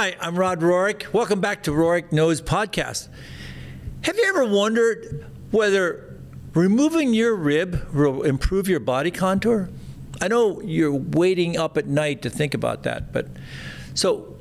Hi, 0.00 0.14
I'm 0.20 0.38
Rod 0.38 0.60
Rohrich. 0.60 1.12
Welcome 1.12 1.40
back 1.40 1.64
to 1.64 1.72
Rohrich 1.72 2.12
Knows 2.12 2.40
Podcast. 2.40 3.08
Have 4.02 4.16
you 4.16 4.26
ever 4.28 4.44
wondered 4.44 5.26
whether 5.50 6.16
removing 6.54 7.12
your 7.12 7.34
rib 7.34 7.84
will 7.92 8.22
improve 8.22 8.68
your 8.68 8.78
body 8.78 9.10
contour? 9.10 9.68
I 10.20 10.28
know 10.28 10.60
you're 10.60 10.94
waiting 10.94 11.56
up 11.56 11.76
at 11.76 11.88
night 11.88 12.22
to 12.22 12.30
think 12.30 12.54
about 12.54 12.84
that, 12.84 13.12
but 13.12 13.26
so 13.94 14.36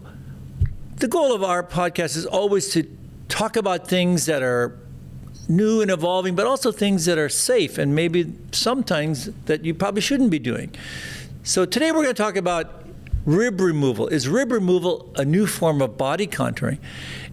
the 0.97 1.07
goal 1.07 1.33
of 1.33 1.41
our 1.43 1.63
podcast 1.63 2.15
is 2.15 2.27
always 2.27 2.69
to 2.73 2.87
talk 3.27 3.55
about 3.55 3.87
things 3.87 4.27
that 4.27 4.43
are 4.43 4.77
new 5.49 5.81
and 5.81 5.89
evolving, 5.89 6.35
but 6.35 6.45
also 6.45 6.71
things 6.71 7.05
that 7.05 7.17
are 7.17 7.29
safe 7.29 7.79
and 7.79 7.95
maybe 7.95 8.31
sometimes 8.51 9.31
that 9.45 9.65
you 9.65 9.73
probably 9.73 10.01
shouldn't 10.01 10.29
be 10.29 10.37
doing. 10.37 10.75
So 11.41 11.65
today 11.65 11.89
we're 11.91 12.03
going 12.03 12.13
to 12.13 12.21
talk 12.21 12.35
about 12.35 12.86
rib 13.27 13.61
removal. 13.61 14.07
Is 14.07 14.27
rib 14.27 14.51
removal 14.51 15.13
a 15.15 15.25
new 15.25 15.45
form 15.45 15.81
of 15.83 15.97
body 15.97 16.25
contouring? 16.25 16.79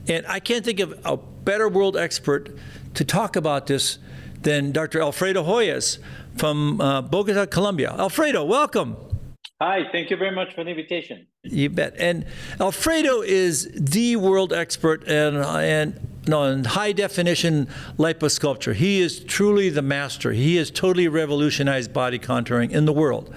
And 0.06 0.26
I 0.26 0.40
can't 0.40 0.64
think 0.64 0.80
of 0.80 0.98
a 1.06 1.16
better 1.16 1.68
world 1.68 1.96
expert 1.96 2.50
to 2.94 3.04
talk 3.04 3.36
about 3.36 3.68
this 3.68 3.98
than 4.42 4.72
Dr. 4.72 5.00
Alfredo 5.00 5.44
Hoyos 5.44 5.98
from 6.36 6.80
uh, 6.80 7.00
Bogota, 7.00 7.46
Colombia. 7.46 7.92
Alfredo, 7.92 8.44
welcome. 8.44 8.96
Hi, 9.62 9.84
thank 9.92 10.10
you 10.10 10.16
very 10.16 10.34
much 10.34 10.54
for 10.54 10.64
the 10.64 10.70
invitation. 10.70 11.26
You 11.44 11.70
bet. 11.70 11.94
And 11.96 12.26
Alfredo 12.60 13.22
is 13.22 13.70
the 13.72 14.16
world 14.16 14.52
expert 14.52 15.08
and 15.08 15.36
and 15.36 16.08
no, 16.26 16.44
in 16.44 16.64
high 16.64 16.92
definition 16.92 17.68
liposculpture. 17.98 18.74
He 18.74 19.00
is 19.00 19.20
truly 19.20 19.68
the 19.68 19.82
master. 19.82 20.32
He 20.32 20.56
has 20.56 20.70
totally 20.70 21.06
revolutionized 21.06 21.92
body 21.92 22.18
contouring 22.18 22.70
in 22.70 22.86
the 22.86 22.92
world. 22.92 23.32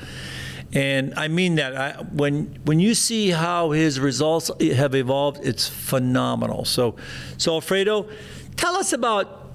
And 0.74 1.14
I 1.16 1.28
mean 1.28 1.56
that. 1.56 1.76
I, 1.76 1.92
when 2.12 2.60
when 2.66 2.80
you 2.80 2.94
see 2.94 3.30
how 3.30 3.72
his 3.72 4.00
results 4.00 4.52
have 4.60 4.96
evolved, 4.96 5.40
it's 5.44 5.68
phenomenal. 5.68 6.66
So, 6.66 6.96
so 7.38 7.54
Alfredo, 7.54 8.10
tell 8.58 8.76
us 8.76 8.92
about 8.92 9.46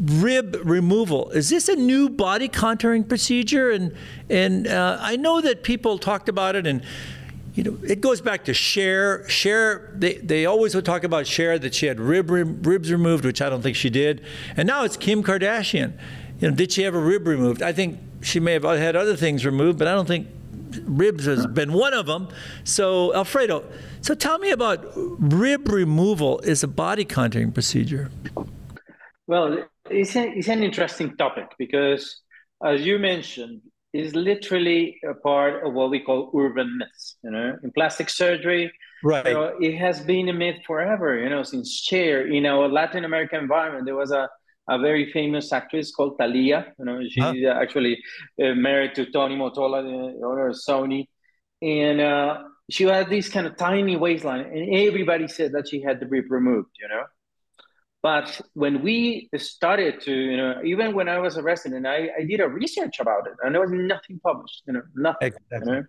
rib 0.00 0.56
removal. 0.64 1.30
Is 1.30 1.48
this 1.48 1.68
a 1.68 1.76
new 1.76 2.08
body 2.08 2.48
contouring 2.48 3.08
procedure? 3.08 3.70
And 3.70 3.94
and 4.28 4.66
uh, 4.66 4.98
I 5.00 5.16
know 5.16 5.40
that 5.40 5.62
people 5.62 5.96
talked 5.96 6.28
about 6.28 6.56
it, 6.56 6.66
and 6.66 6.82
you 7.54 7.62
know 7.62 7.78
it 7.86 8.00
goes 8.00 8.20
back 8.20 8.44
to 8.46 8.54
Cher. 8.54 9.28
Cher, 9.28 9.92
they 9.94 10.14
they 10.14 10.44
always 10.44 10.74
would 10.74 10.84
talk 10.84 11.04
about 11.04 11.28
Cher 11.28 11.56
that 11.60 11.72
she 11.72 11.86
had 11.86 12.00
rib, 12.00 12.30
rib 12.30 12.66
ribs 12.66 12.90
removed, 12.90 13.24
which 13.24 13.40
I 13.40 13.48
don't 13.48 13.62
think 13.62 13.76
she 13.76 13.90
did. 13.90 14.24
And 14.56 14.66
now 14.66 14.82
it's 14.82 14.96
Kim 14.96 15.22
Kardashian. 15.22 15.92
You 16.40 16.50
know, 16.50 16.56
did 16.56 16.72
she 16.72 16.82
have 16.82 16.96
a 16.96 17.00
rib 17.00 17.28
removed? 17.28 17.62
I 17.62 17.72
think 17.72 18.00
she 18.22 18.40
may 18.40 18.54
have 18.54 18.64
had 18.64 18.96
other 18.96 19.14
things 19.14 19.46
removed, 19.46 19.78
but 19.78 19.86
I 19.86 19.94
don't 19.94 20.06
think 20.06 20.26
ribs 20.84 21.24
has 21.26 21.46
been 21.46 21.72
one 21.72 21.94
of 21.94 22.06
them. 22.06 22.28
So 22.64 23.14
Alfredo, 23.14 23.64
so 24.00 24.14
tell 24.14 24.38
me 24.38 24.50
about 24.50 24.84
rib 24.94 25.68
removal 25.68 26.40
is 26.40 26.62
a 26.62 26.68
body 26.68 27.04
contouring 27.04 27.52
procedure. 27.52 28.10
Well, 29.26 29.64
it's, 29.90 30.16
a, 30.16 30.28
it's 30.28 30.48
an 30.48 30.62
interesting 30.62 31.16
topic 31.16 31.48
because, 31.58 32.20
as 32.64 32.84
you 32.84 32.98
mentioned, 32.98 33.60
is 33.92 34.14
literally 34.14 34.98
a 35.08 35.14
part 35.14 35.66
of 35.66 35.72
what 35.72 35.90
we 35.90 36.00
call 36.00 36.30
urban 36.36 36.78
myths. 36.78 37.16
You 37.22 37.30
know, 37.30 37.56
in 37.62 37.70
plastic 37.72 38.10
surgery, 38.10 38.70
right? 39.02 39.26
You 39.26 39.34
know, 39.34 39.56
it 39.60 39.76
has 39.76 40.00
been 40.00 40.28
a 40.28 40.32
myth 40.32 40.60
forever. 40.66 41.18
You 41.18 41.28
know, 41.30 41.42
since 41.42 41.72
Cher. 41.72 42.26
In 42.26 42.46
our 42.46 42.68
Latin 42.68 43.04
American 43.04 43.40
environment, 43.40 43.86
there 43.86 43.96
was 43.96 44.12
a 44.12 44.28
a 44.68 44.78
very 44.78 45.10
famous 45.12 45.52
actress 45.52 45.90
called 45.90 46.18
Thalía. 46.18 46.72
You 46.78 46.84
know, 46.84 47.00
she's 47.08 47.22
huh? 47.22 47.60
actually 47.62 47.98
uh, 48.42 48.54
married 48.54 48.94
to 48.96 49.10
Tony 49.10 49.36
Mottola, 49.36 49.82
the 49.82 50.26
owner 50.26 50.48
of 50.48 50.56
Sony, 50.56 51.06
and 51.62 52.00
uh, 52.00 52.42
she 52.70 52.84
had 52.84 53.08
this 53.08 53.28
kind 53.28 53.46
of 53.46 53.56
tiny 53.56 53.96
waistline, 53.96 54.40
and 54.40 54.74
everybody 54.74 55.28
said 55.28 55.52
that 55.52 55.68
she 55.68 55.82
had 55.82 56.00
the 56.00 56.06
rib 56.06 56.26
removed. 56.30 56.70
You 56.80 56.88
know, 56.88 57.04
but 58.02 58.40
when 58.54 58.82
we 58.82 59.28
started 59.36 60.00
to, 60.02 60.12
you 60.12 60.36
know, 60.36 60.60
even 60.64 60.94
when 60.94 61.08
I 61.08 61.18
was 61.18 61.36
a 61.36 61.42
resident, 61.42 61.86
I, 61.86 62.08
I 62.18 62.24
did 62.24 62.40
a 62.40 62.48
research 62.48 63.00
about 63.00 63.26
it, 63.26 63.34
and 63.42 63.54
there 63.54 63.60
was 63.60 63.72
nothing 63.72 64.20
published, 64.22 64.62
you 64.66 64.74
know, 64.74 64.82
nothing. 64.94 65.28
Exactly. 65.28 65.72
You 65.72 65.80
know? 65.80 65.84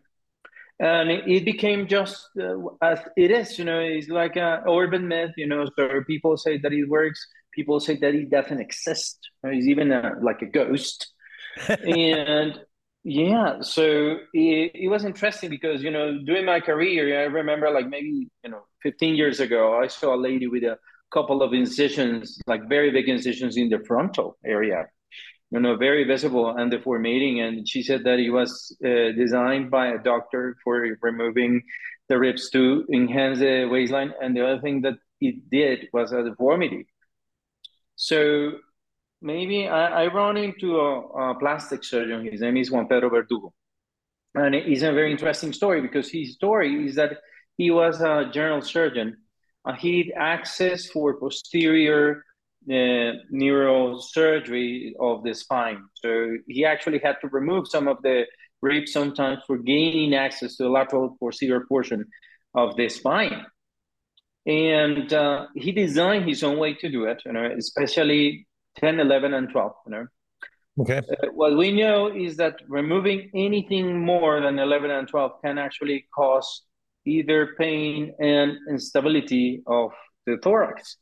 And 0.82 1.12
it 1.12 1.44
became 1.44 1.88
just 1.88 2.30
uh, 2.42 2.56
as 2.82 3.00
it 3.18 3.32
is, 3.32 3.60
you 3.60 3.66
know, 3.66 3.80
it's 3.80 4.08
like 4.08 4.38
an 4.38 4.64
urban 4.68 5.08
myth, 5.10 5.32
you 5.36 5.46
know. 5.46 5.68
So 5.76 6.02
people 6.08 6.38
say 6.38 6.58
that 6.58 6.72
it 6.72 6.88
works, 6.88 7.20
people 7.54 7.80
say 7.80 7.96
that 7.98 8.14
he 8.14 8.26
doesn't 8.26 8.60
exist, 8.60 9.30
He's 9.50 9.68
even 9.68 9.92
a, 9.92 10.14
like 10.22 10.42
a 10.42 10.46
ghost. 10.46 11.14
and 11.68 12.60
yeah, 13.04 13.62
so 13.62 14.18
it, 14.34 14.72
it 14.76 14.90
was 14.90 15.06
interesting 15.06 15.50
because, 15.50 15.82
you 15.82 15.92
know, 15.92 16.20
during 16.26 16.46
my 16.46 16.60
career, 16.60 17.22
I 17.22 17.26
remember 17.26 17.70
like 17.72 17.88
maybe, 17.88 18.30
you 18.44 18.50
know, 18.50 18.64
15 18.84 19.16
years 19.16 19.40
ago, 19.40 19.80
I 19.82 19.88
saw 19.88 20.16
a 20.16 20.18
lady 20.18 20.48
with 20.48 20.64
a 20.64 20.78
couple 21.12 21.42
of 21.42 21.54
incisions, 21.54 22.40
like 22.46 22.68
very 22.68 22.92
big 22.92 23.08
incisions 23.08 23.58
in 23.58 23.70
the 23.70 23.80
frontal 23.88 24.38
area, 24.46 24.88
you 25.52 25.60
know, 25.60 25.76
very 25.76 26.04
visible 26.04 26.50
and 26.50 26.72
deformating. 26.72 27.40
And 27.40 27.68
she 27.68 27.84
said 27.84 28.04
that 28.04 28.20
it 28.20 28.32
was 28.32 28.76
uh, 28.84 29.12
designed 29.16 29.72
by 29.72 29.88
a 29.88 29.98
doctor 29.98 30.58
for 30.64 30.86
removing 31.02 31.64
the 32.10 32.20
ribs 32.20 32.50
to 32.52 32.86
enhance 32.94 33.40
the 33.40 33.66
waistline. 33.66 34.14
And 34.22 34.36
the 34.36 34.46
other 34.46 34.62
thing 34.62 34.82
that 34.82 34.96
it 35.22 35.50
did 35.50 35.88
was 35.94 36.12
a 36.12 36.24
deformity. 36.24 36.88
So 38.02 38.54
maybe 39.22 39.68
I, 39.68 40.04
I 40.04 40.08
run 40.08 40.38
into 40.38 40.80
a, 40.80 41.00
a 41.32 41.40
plastic 41.40 41.84
surgeon. 41.84 42.26
His 42.32 42.40
name 42.40 42.56
is 42.56 42.72
Juan 42.72 42.88
Pedro 42.88 43.10
Verdugo. 43.10 43.54
And 44.36 44.56
it's 44.56 44.84
a 44.84 44.94
very 44.94 45.12
interesting 45.12 45.52
story 45.52 45.82
because 45.82 46.10
his 46.10 46.36
story 46.36 46.88
is 46.88 46.96
that 46.96 47.18
he 47.58 47.72
was 47.72 48.00
a 48.00 48.30
general 48.32 48.62
surgeon 48.62 49.18
uh, 49.66 49.74
he 49.74 49.98
had 49.98 50.14
access 50.16 50.86
for 50.88 51.20
posterior 51.20 52.24
uh, 52.70 53.12
neurosurgery 53.34 54.94
of 55.00 55.24
the 55.24 55.34
spine. 55.34 55.84
So 55.96 56.38
he 56.48 56.66
actually 56.66 57.00
had 57.04 57.18
to 57.22 57.28
remove 57.28 57.68
some 57.68 57.88
of 57.88 58.02
the 58.02 58.26
ribs 58.62 58.94
sometimes 58.94 59.40
for 59.46 59.58
gaining 59.58 60.14
access 60.14 60.56
to 60.58 60.64
the 60.64 60.70
lateral 60.70 61.18
posterior 61.20 61.66
portion 61.68 62.06
of 62.56 62.76
the 62.78 62.90
spine. 62.90 63.46
And 64.46 65.12
uh, 65.14 65.48
he 65.56 65.72
designed 65.72 66.28
his 66.28 66.44
own 66.44 66.58
way 66.58 66.74
to 66.76 66.90
do 66.90 67.06
it, 67.06 67.22
you 67.26 67.34
know, 67.34 67.50
especially 67.58 68.48
10, 68.78 69.00
11, 69.00 69.34
and 69.34 69.50
12, 69.50 69.72
you 69.86 69.92
know. 69.92 70.08
Okay. 70.80 70.98
Uh, 70.98 71.28
what 71.34 71.58
we 71.58 71.72
know 71.72 72.08
is 72.08 72.38
that 72.38 72.56
removing 72.68 73.30
anything 73.36 74.00
more 74.06 74.40
than 74.40 74.58
11 74.58 74.90
and 74.92 75.08
12 75.08 75.32
can 75.44 75.58
actually 75.58 76.08
cause 76.16 76.64
either 77.06 77.56
pain 77.58 78.14
and 78.20 78.58
instability 78.70 79.62
of 79.68 79.92
the 80.26 80.38
thorax. 80.38 80.98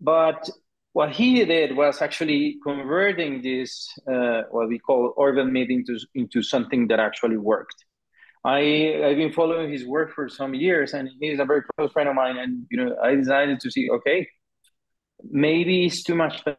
But 0.00 0.50
what 0.92 1.10
he 1.12 1.44
did 1.44 1.76
was 1.76 2.02
actually 2.02 2.56
converting 2.64 3.40
this, 3.40 3.88
uh, 4.10 4.42
what 4.50 4.68
we 4.68 4.78
call 4.78 5.14
urban 5.18 5.52
myth 5.52 5.70
into, 5.70 5.98
into 6.14 6.42
something 6.42 6.88
that 6.88 6.98
actually 6.98 7.36
worked. 7.36 7.84
I, 8.44 9.00
I've 9.04 9.16
been 9.16 9.32
following 9.32 9.70
his 9.70 9.86
work 9.86 10.14
for 10.14 10.28
some 10.28 10.54
years, 10.54 10.94
and 10.94 11.08
he's 11.20 11.38
a 11.38 11.44
very 11.44 11.62
close 11.76 11.92
friend 11.92 12.08
of 12.08 12.14
mine. 12.14 12.38
And 12.38 12.66
you 12.70 12.84
know, 12.84 12.96
I 13.02 13.14
decided 13.14 13.60
to 13.60 13.70
see, 13.70 13.88
okay, 13.90 14.28
maybe 15.30 15.86
it's 15.86 16.02
too 16.02 16.14
much. 16.14 16.42
But 16.44 16.58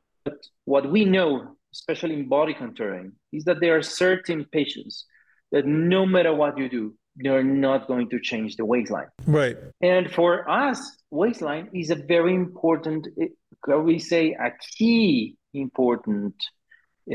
what 0.66 0.90
we 0.90 1.06
know, 1.06 1.56
especially 1.74 2.14
in 2.14 2.30
body 2.30 2.54
contouring, 2.54 3.12
is 3.32 3.44
that 3.46 3.60
there 3.60 3.78
are 3.78 3.84
certain 3.84 4.46
patients 4.52 5.06
that 5.52 5.66
no 5.66 6.06
matter 6.06 6.34
what 6.34 6.58
you 6.58 6.70
do, 6.70 6.96
they're 7.18 7.44
not 7.44 7.88
going 7.88 8.10
to 8.10 8.20
change 8.20 8.56
the 8.56 8.66
waistline. 8.66 9.08
Right. 9.26 9.58
And 9.82 10.12
for 10.12 10.50
us, 10.50 10.80
waistline 11.12 11.70
is 11.74 11.92
a 11.92 11.96
very 11.96 12.34
important, 12.34 13.08
can 13.64 13.84
we 13.84 14.00
say, 14.00 14.32
a 14.32 14.52
key 14.78 15.36
important 15.54 16.34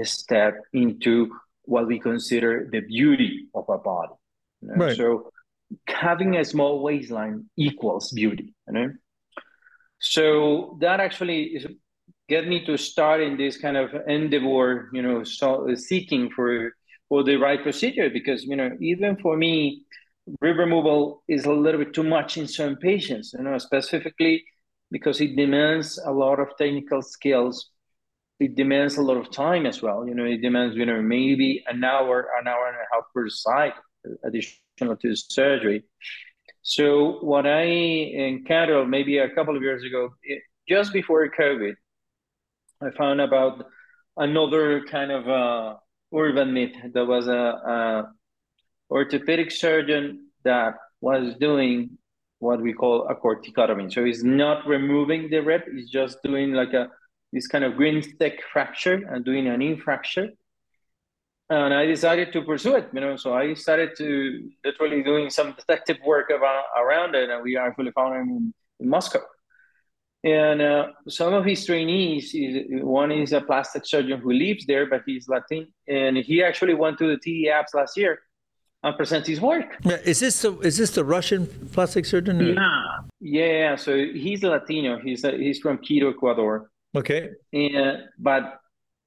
step 0.02 0.54
into 0.72 1.34
what 1.62 1.86
we 1.86 1.98
consider 1.98 2.68
the 2.70 2.80
beauty 2.80 3.48
of 3.54 3.64
a 3.68 3.78
body. 3.78 4.12
You 4.62 4.68
know? 4.68 4.74
Right. 4.74 4.96
So 4.96 5.30
having 5.86 6.36
a 6.36 6.44
small 6.44 6.82
waistline 6.82 7.50
equals 7.56 8.12
beauty. 8.12 8.54
You 8.66 8.72
know? 8.72 8.92
So 10.00 10.78
that 10.80 11.00
actually 11.00 11.42
is 11.44 11.66
get 12.28 12.46
me 12.46 12.64
to 12.66 12.76
start 12.76 13.22
in 13.22 13.36
this 13.36 13.56
kind 13.56 13.76
of 13.76 13.90
endeavor, 14.06 14.90
you 14.92 15.02
know, 15.02 15.24
so 15.24 15.74
seeking 15.74 16.30
for 16.30 16.72
for 17.08 17.24
the 17.24 17.36
right 17.36 17.62
procedure 17.62 18.10
because 18.10 18.44
you 18.44 18.56
know 18.56 18.70
even 18.80 19.16
for 19.16 19.36
me 19.36 19.82
rib 20.40 20.58
removal 20.58 21.22
is 21.28 21.44
a 21.46 21.52
little 21.52 21.82
bit 21.82 21.94
too 21.94 22.02
much 22.02 22.36
in 22.36 22.46
some 22.46 22.76
patients 22.76 23.34
you 23.36 23.42
know 23.42 23.56
specifically 23.58 24.44
because 24.90 25.20
it 25.20 25.34
demands 25.36 25.98
a 26.04 26.12
lot 26.12 26.38
of 26.38 26.48
technical 26.58 27.02
skills 27.02 27.70
it 28.40 28.54
demands 28.54 28.98
a 28.98 29.02
lot 29.02 29.16
of 29.16 29.30
time 29.30 29.64
as 29.66 29.80
well 29.82 30.06
you 30.06 30.14
know 30.14 30.24
it 30.24 30.42
demands 30.42 30.76
you 30.76 30.84
know 30.84 31.00
maybe 31.00 31.64
an 31.66 31.82
hour 31.82 32.28
an 32.38 32.46
hour 32.46 32.68
and 32.68 32.76
a 32.76 32.86
half 32.94 33.04
per 33.14 33.28
side 33.28 33.72
additional 34.24 34.96
to 34.96 35.14
surgery 35.14 35.84
so 36.62 37.18
what 37.20 37.46
i 37.46 37.62
encountered 37.62 38.88
maybe 38.88 39.18
a 39.18 39.30
couple 39.30 39.56
of 39.56 39.62
years 39.62 39.82
ago 39.84 40.10
just 40.68 40.92
before 40.92 41.28
covid 41.30 41.74
i 42.82 42.90
found 42.90 43.20
about 43.20 43.66
another 44.18 44.84
kind 44.84 45.10
of 45.10 45.28
uh, 45.28 45.76
urban 46.14 46.52
myth. 46.52 46.74
There 46.92 47.06
was 47.06 47.28
a, 47.28 47.32
a 47.32 48.12
orthopedic 48.90 49.50
surgeon 49.50 50.28
that 50.44 50.74
was 51.00 51.34
doing 51.36 51.98
what 52.40 52.60
we 52.60 52.72
call 52.72 53.08
a 53.08 53.14
corticotomy. 53.14 53.92
So 53.92 54.04
he's 54.04 54.22
not 54.24 54.66
removing 54.66 55.30
the 55.30 55.40
rib; 55.40 55.62
he's 55.72 55.90
just 55.90 56.18
doing 56.22 56.52
like 56.52 56.72
a 56.72 56.88
this 57.32 57.46
kind 57.46 57.64
of 57.64 57.76
green 57.76 58.02
stick 58.02 58.40
fracture 58.52 59.02
and 59.10 59.24
doing 59.24 59.48
an 59.48 59.62
in 59.62 59.76
fracture. 59.76 60.28
And 61.50 61.72
I 61.72 61.86
decided 61.86 62.32
to 62.34 62.42
pursue 62.42 62.76
it, 62.76 62.88
you 62.92 63.00
know. 63.00 63.16
So 63.16 63.32
I 63.32 63.54
started 63.54 63.96
to 63.96 64.50
literally 64.64 65.02
doing 65.02 65.30
some 65.30 65.54
detective 65.54 65.96
work 66.04 66.28
about, 66.30 66.64
around 66.76 67.14
it, 67.14 67.30
and 67.30 67.42
we 67.42 67.56
actually 67.56 67.90
found 67.92 68.16
him 68.16 68.28
in, 68.28 68.54
in 68.80 68.88
Moscow. 68.88 69.20
And 70.24 70.60
uh, 70.60 70.88
some 71.08 71.32
of 71.32 71.44
his 71.44 71.64
trainees, 71.64 72.34
one 72.82 73.12
is 73.12 73.32
a 73.32 73.40
plastic 73.40 73.86
surgeon 73.86 74.20
who 74.20 74.32
lives 74.32 74.66
there, 74.66 74.86
but 74.86 75.02
he's 75.06 75.28
Latin, 75.28 75.68
and 75.86 76.16
he 76.18 76.42
actually 76.42 76.74
went 76.74 76.98
to 76.98 77.06
the 77.06 77.16
TDAPS 77.16 77.72
last 77.72 77.96
year 77.96 78.18
and 78.82 78.96
present 78.96 79.26
his 79.26 79.40
work. 79.40 79.76
Is 80.04 80.20
this 80.20 80.42
the, 80.42 80.58
is 80.60 80.76
this 80.76 80.90
the 80.90 81.04
Russian 81.04 81.46
plastic 81.72 82.04
surgeon? 82.04 82.42
Or? 82.42 82.52
Yeah, 83.20 83.44
yeah. 83.44 83.76
So 83.76 83.96
he's 83.96 84.42
Latino. 84.42 84.98
He's 84.98 85.24
a, 85.24 85.32
he's 85.32 85.60
from 85.60 85.78
Quito, 85.78 86.10
Ecuador. 86.10 86.70
Okay. 86.96 87.30
And 87.52 88.04
but 88.18 88.60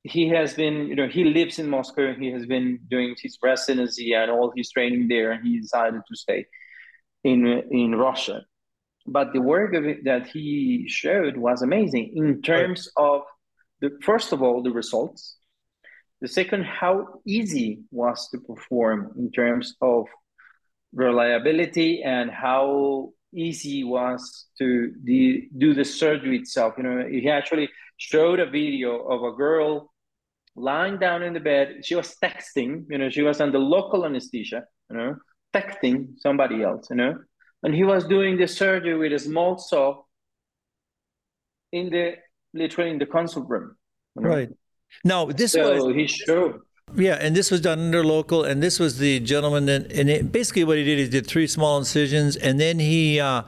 he 0.03 0.29
has 0.29 0.53
been, 0.53 0.87
you 0.87 0.95
know, 0.95 1.07
he 1.07 1.23
lives 1.23 1.59
in 1.59 1.69
Moscow. 1.69 2.13
He 2.13 2.31
has 2.31 2.45
been 2.45 2.79
doing 2.89 3.15
his 3.21 3.37
residency 3.43 4.13
and 4.13 4.31
all 4.31 4.51
his 4.55 4.71
training 4.71 5.07
there, 5.07 5.31
and 5.31 5.45
he 5.45 5.59
decided 5.59 6.01
to 6.07 6.15
stay 6.15 6.45
in 7.23 7.45
in 7.69 7.95
Russia 7.95 8.43
but 9.07 9.33
the 9.33 9.41
work 9.41 9.73
that 10.03 10.27
he 10.27 10.85
showed 10.87 11.37
was 11.37 11.61
amazing 11.61 12.13
in 12.15 12.41
terms 12.41 12.89
of 12.97 13.21
the 13.79 13.97
first 14.01 14.31
of 14.31 14.41
all 14.41 14.61
the 14.61 14.71
results 14.71 15.37
the 16.21 16.27
second 16.27 16.63
how 16.63 17.07
easy 17.25 17.81
was 17.91 18.29
to 18.29 18.39
perform 18.39 19.11
in 19.17 19.31
terms 19.31 19.75
of 19.81 20.05
reliability 20.93 22.03
and 22.03 22.29
how 22.29 23.11
easy 23.33 23.83
was 23.83 24.47
to 24.57 24.93
the, 25.03 25.47
do 25.57 25.73
the 25.73 25.85
surgery 25.85 26.37
itself 26.37 26.75
you 26.77 26.83
know 26.83 27.05
he 27.09 27.29
actually 27.29 27.69
showed 27.97 28.39
a 28.39 28.45
video 28.45 28.97
of 28.97 29.23
a 29.23 29.35
girl 29.35 29.90
lying 30.55 30.97
down 30.99 31.23
in 31.23 31.33
the 31.33 31.39
bed 31.39 31.77
she 31.83 31.95
was 31.95 32.15
texting 32.23 32.85
you 32.89 32.97
know 32.97 33.09
she 33.09 33.21
was 33.21 33.39
under 33.39 33.57
local 33.57 34.05
anesthesia 34.05 34.63
you 34.89 34.97
know 34.97 35.15
texting 35.53 36.07
somebody 36.17 36.61
else 36.63 36.87
you 36.89 36.95
know 36.95 37.15
and 37.63 37.75
he 37.75 37.83
was 37.83 38.05
doing 38.05 38.37
the 38.37 38.47
surgery 38.47 38.97
with 38.97 39.13
a 39.13 39.19
small 39.19 39.57
saw 39.57 40.01
in 41.71 41.89
the 41.89 42.15
literally 42.53 42.91
in 42.91 42.99
the 42.99 43.05
consult 43.05 43.49
room. 43.49 43.75
You 44.15 44.23
know? 44.23 44.29
Right. 44.29 44.49
Now 45.03 45.25
this 45.25 45.53
so 45.53 45.85
was 45.85 45.95
he 45.95 46.07
showed. 46.07 46.59
Yeah, 46.95 47.17
and 47.19 47.35
this 47.35 47.49
was 47.49 47.61
done 47.61 47.79
under 47.79 48.03
local, 48.03 48.43
and 48.43 48.61
this 48.61 48.79
was 48.79 48.97
the 48.97 49.19
gentleman 49.21 49.65
that, 49.67 49.91
and 49.91 50.09
it, 50.09 50.31
basically 50.31 50.63
what 50.63 50.77
he 50.77 50.83
did 50.83 50.99
is 50.99 51.09
did 51.09 51.25
three 51.25 51.47
small 51.47 51.77
incisions, 51.77 52.35
and 52.35 52.59
then 52.59 52.79
he 52.79 53.19
uh, 53.19 53.43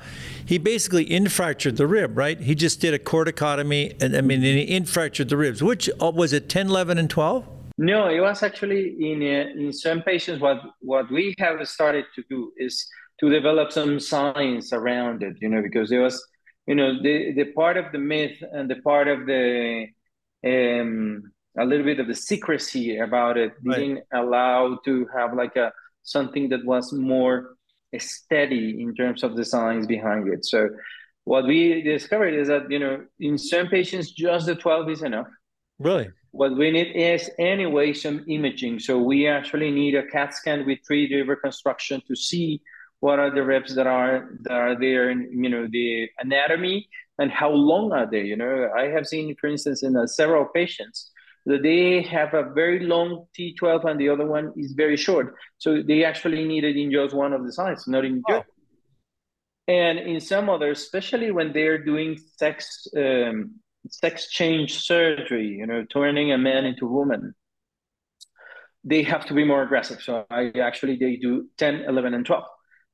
he 0.45 0.57
basically 0.57 1.05
infractured 1.05 1.77
the 1.77 1.87
rib, 1.87 2.17
right? 2.17 2.39
He 2.39 2.55
just 2.55 2.79
did 2.79 2.93
a 2.93 2.99
corticotomy, 2.99 4.01
and 4.01 4.15
I 4.15 4.21
mean, 4.21 4.43
and 4.43 4.57
he 4.57 4.67
infractured 4.67 5.29
the 5.29 5.37
ribs. 5.37 5.61
Which 5.61 5.89
uh, 6.01 6.11
was 6.11 6.31
it, 6.33 6.47
10, 6.47 6.67
11, 6.67 6.97
and 6.97 7.09
12? 7.09 7.45
No, 7.77 8.07
it 8.07 8.19
was 8.19 8.43
actually 8.43 8.95
in 8.99 9.21
uh, 9.21 9.59
in 9.59 9.73
some 9.73 10.01
patients. 10.01 10.41
What 10.41 10.61
what 10.79 11.11
we 11.11 11.35
have 11.39 11.67
started 11.67 12.05
to 12.15 12.23
do 12.29 12.51
is 12.57 12.87
to 13.19 13.29
develop 13.29 13.71
some 13.71 13.99
science 13.99 14.73
around 14.73 15.23
it, 15.23 15.37
you 15.41 15.49
know, 15.49 15.61
because 15.61 15.89
there 15.89 16.01
was, 16.01 16.21
you 16.67 16.75
know, 16.75 17.01
the, 17.01 17.33
the 17.33 17.45
part 17.53 17.77
of 17.77 17.91
the 17.91 17.97
myth 17.97 18.37
and 18.51 18.69
the 18.69 18.77
part 18.77 19.07
of 19.07 19.25
the, 19.25 19.87
um, 20.45 21.31
a 21.57 21.65
little 21.65 21.85
bit 21.85 21.99
of 21.99 22.07
the 22.07 22.15
secrecy 22.15 22.97
about 22.97 23.37
it 23.37 23.53
right. 23.63 23.77
didn't 23.77 24.03
allow 24.13 24.79
to 24.85 25.07
have 25.15 25.33
like 25.33 25.55
a, 25.55 25.71
something 26.03 26.49
that 26.49 26.65
was 26.65 26.91
more 26.93 27.55
steady 27.99 28.81
in 28.81 28.95
terms 28.95 29.23
of 29.23 29.35
the 29.35 29.45
science 29.45 29.85
behind 29.85 30.27
it. 30.27 30.45
So 30.45 30.69
what 31.25 31.45
we 31.45 31.81
discovered 31.81 32.33
is 32.33 32.47
that, 32.47 32.69
you 32.69 32.79
know, 32.79 33.03
in 33.19 33.37
some 33.37 33.67
patients, 33.67 34.11
just 34.11 34.45
the 34.47 34.55
12 34.55 34.89
is 34.89 35.03
enough. 35.03 35.27
Really? 35.79 36.09
What 36.31 36.57
we 36.57 36.71
need 36.71 36.95
is 36.95 37.29
anyway 37.37 37.93
some 37.93 38.25
imaging. 38.27 38.79
So 38.79 38.97
we 38.97 39.27
actually 39.27 39.69
need 39.69 39.95
a 39.95 40.07
CAT 40.07 40.33
scan 40.33 40.65
with 40.65 40.79
3D 40.89 41.27
reconstruction 41.27 42.01
to 42.07 42.15
see 42.15 42.61
what 43.03 43.19
are 43.19 43.29
the 43.35 43.43
reps 43.43 43.75
that 43.75 43.85
are 43.85 44.29
that 44.43 44.53
are 44.53 44.79
there 44.79 45.09
and 45.09 45.43
you 45.43 45.49
know 45.49 45.67
the 45.69 46.07
anatomy 46.19 46.87
and 47.19 47.29
how 47.29 47.49
long 47.49 47.91
are 47.91 48.09
they 48.09 48.21
you 48.21 48.37
know 48.37 48.69
i 48.77 48.83
have 48.83 49.05
seen 49.05 49.35
for 49.35 49.47
instance 49.47 49.83
in 49.83 49.93
uh, 49.97 50.07
several 50.07 50.45
patients 50.45 51.11
they 51.45 52.01
have 52.03 52.33
a 52.33 52.51
very 52.53 52.79
long 52.85 53.25
t12 53.37 53.85
and 53.85 53.99
the 53.99 54.09
other 54.09 54.25
one 54.25 54.53
is 54.55 54.73
very 54.73 54.97
short. 54.97 55.35
So 55.57 55.81
they 55.81 56.03
actually 56.03 56.45
need 56.45 56.63
it 56.63 56.77
in 56.77 56.91
just 56.91 57.13
one 57.13 57.33
of 57.33 57.43
the 57.45 57.51
sides 57.51 57.87
not 57.87 58.05
in 58.05 58.23
oh. 58.29 58.43
and 59.67 59.99
in 59.99 60.19
some 60.19 60.49
others 60.49 60.81
especially 60.81 61.31
when 61.31 61.53
they're 61.53 61.83
doing 61.83 62.17
sex 62.37 62.87
um, 62.97 63.55
sex 63.89 64.29
change 64.29 64.79
surgery 64.79 65.47
you 65.47 65.67
know 65.67 65.83
turning 65.91 66.31
a 66.31 66.37
man 66.37 66.65
into 66.65 66.85
a 66.85 66.91
woman 66.91 67.33
they 68.85 69.03
have 69.03 69.25
to 69.25 69.33
be 69.33 69.45
more 69.45 69.63
aggressive. 69.63 70.01
So 70.01 70.25
i 70.29 70.51
actually 70.61 70.95
they 70.95 71.17
do 71.17 71.49
10 71.57 71.85
11 71.87 72.13
and 72.13 72.25
12 72.25 72.43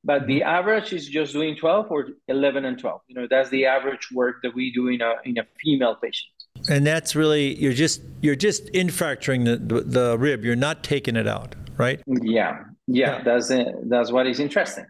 but 0.02 0.26
the 0.26 0.40
mm-hmm. 0.40 0.48
average 0.48 0.92
is 0.92 1.06
just 1.06 1.32
doing 1.32 1.56
12 1.56 1.86
or 1.90 2.08
11 2.26 2.64
and 2.64 2.78
12 2.78 3.00
you 3.06 3.14
know 3.14 3.26
that's 3.30 3.50
the 3.50 3.66
average 3.66 4.08
work 4.12 4.36
that 4.42 4.54
we 4.54 4.72
do 4.72 4.88
in 4.88 5.00
a 5.00 5.14
in 5.24 5.38
a 5.38 5.46
female 5.62 5.96
patient 5.96 6.39
and 6.68 6.86
that's 6.86 7.16
really 7.16 7.54
you're 7.60 7.72
just 7.72 8.02
you're 8.20 8.36
just 8.36 8.66
infracturing 8.72 9.44
the, 9.44 9.56
the, 9.56 9.80
the 9.82 10.18
rib. 10.18 10.44
You're 10.44 10.56
not 10.56 10.84
taking 10.84 11.16
it 11.16 11.26
out 11.26 11.54
right? 11.80 12.00
Yeah. 12.06 12.64
Yeah, 12.86 13.18
yeah. 13.18 13.22
that's 13.22 13.50
uh, 13.50 13.64
that's 13.84 14.12
what 14.12 14.26
is 14.26 14.40
interesting. 14.40 14.86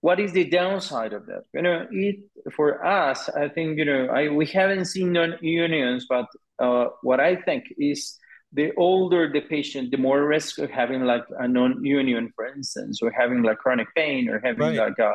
What 0.00 0.20
is 0.20 0.32
the 0.32 0.44
downside 0.44 1.12
of 1.12 1.26
that? 1.26 1.44
You 1.54 1.62
know 1.62 1.86
it 1.90 2.16
for 2.54 2.84
us 2.86 3.28
i 3.30 3.48
think 3.48 3.76
you 3.76 3.84
know 3.84 4.06
i 4.06 4.28
we 4.28 4.46
haven't 4.46 4.84
seen 4.84 5.10
non-unions 5.10 6.06
but 6.08 6.26
uh, 6.60 6.86
what 7.02 7.18
i 7.18 7.34
think 7.34 7.64
is 7.76 8.16
the 8.52 8.72
older 8.76 9.30
the 9.30 9.40
patient, 9.40 9.90
the 9.90 9.96
more 9.98 10.24
risk 10.24 10.58
of 10.58 10.70
having 10.70 11.02
like 11.02 11.24
a 11.38 11.48
non-union, 11.48 12.32
for 12.34 12.46
instance, 12.46 13.00
or 13.02 13.10
having 13.10 13.42
like 13.42 13.58
chronic 13.58 13.88
pain, 13.94 14.28
or 14.28 14.40
having 14.42 14.60
right. 14.60 14.78
like 14.78 14.98
a 14.98 15.12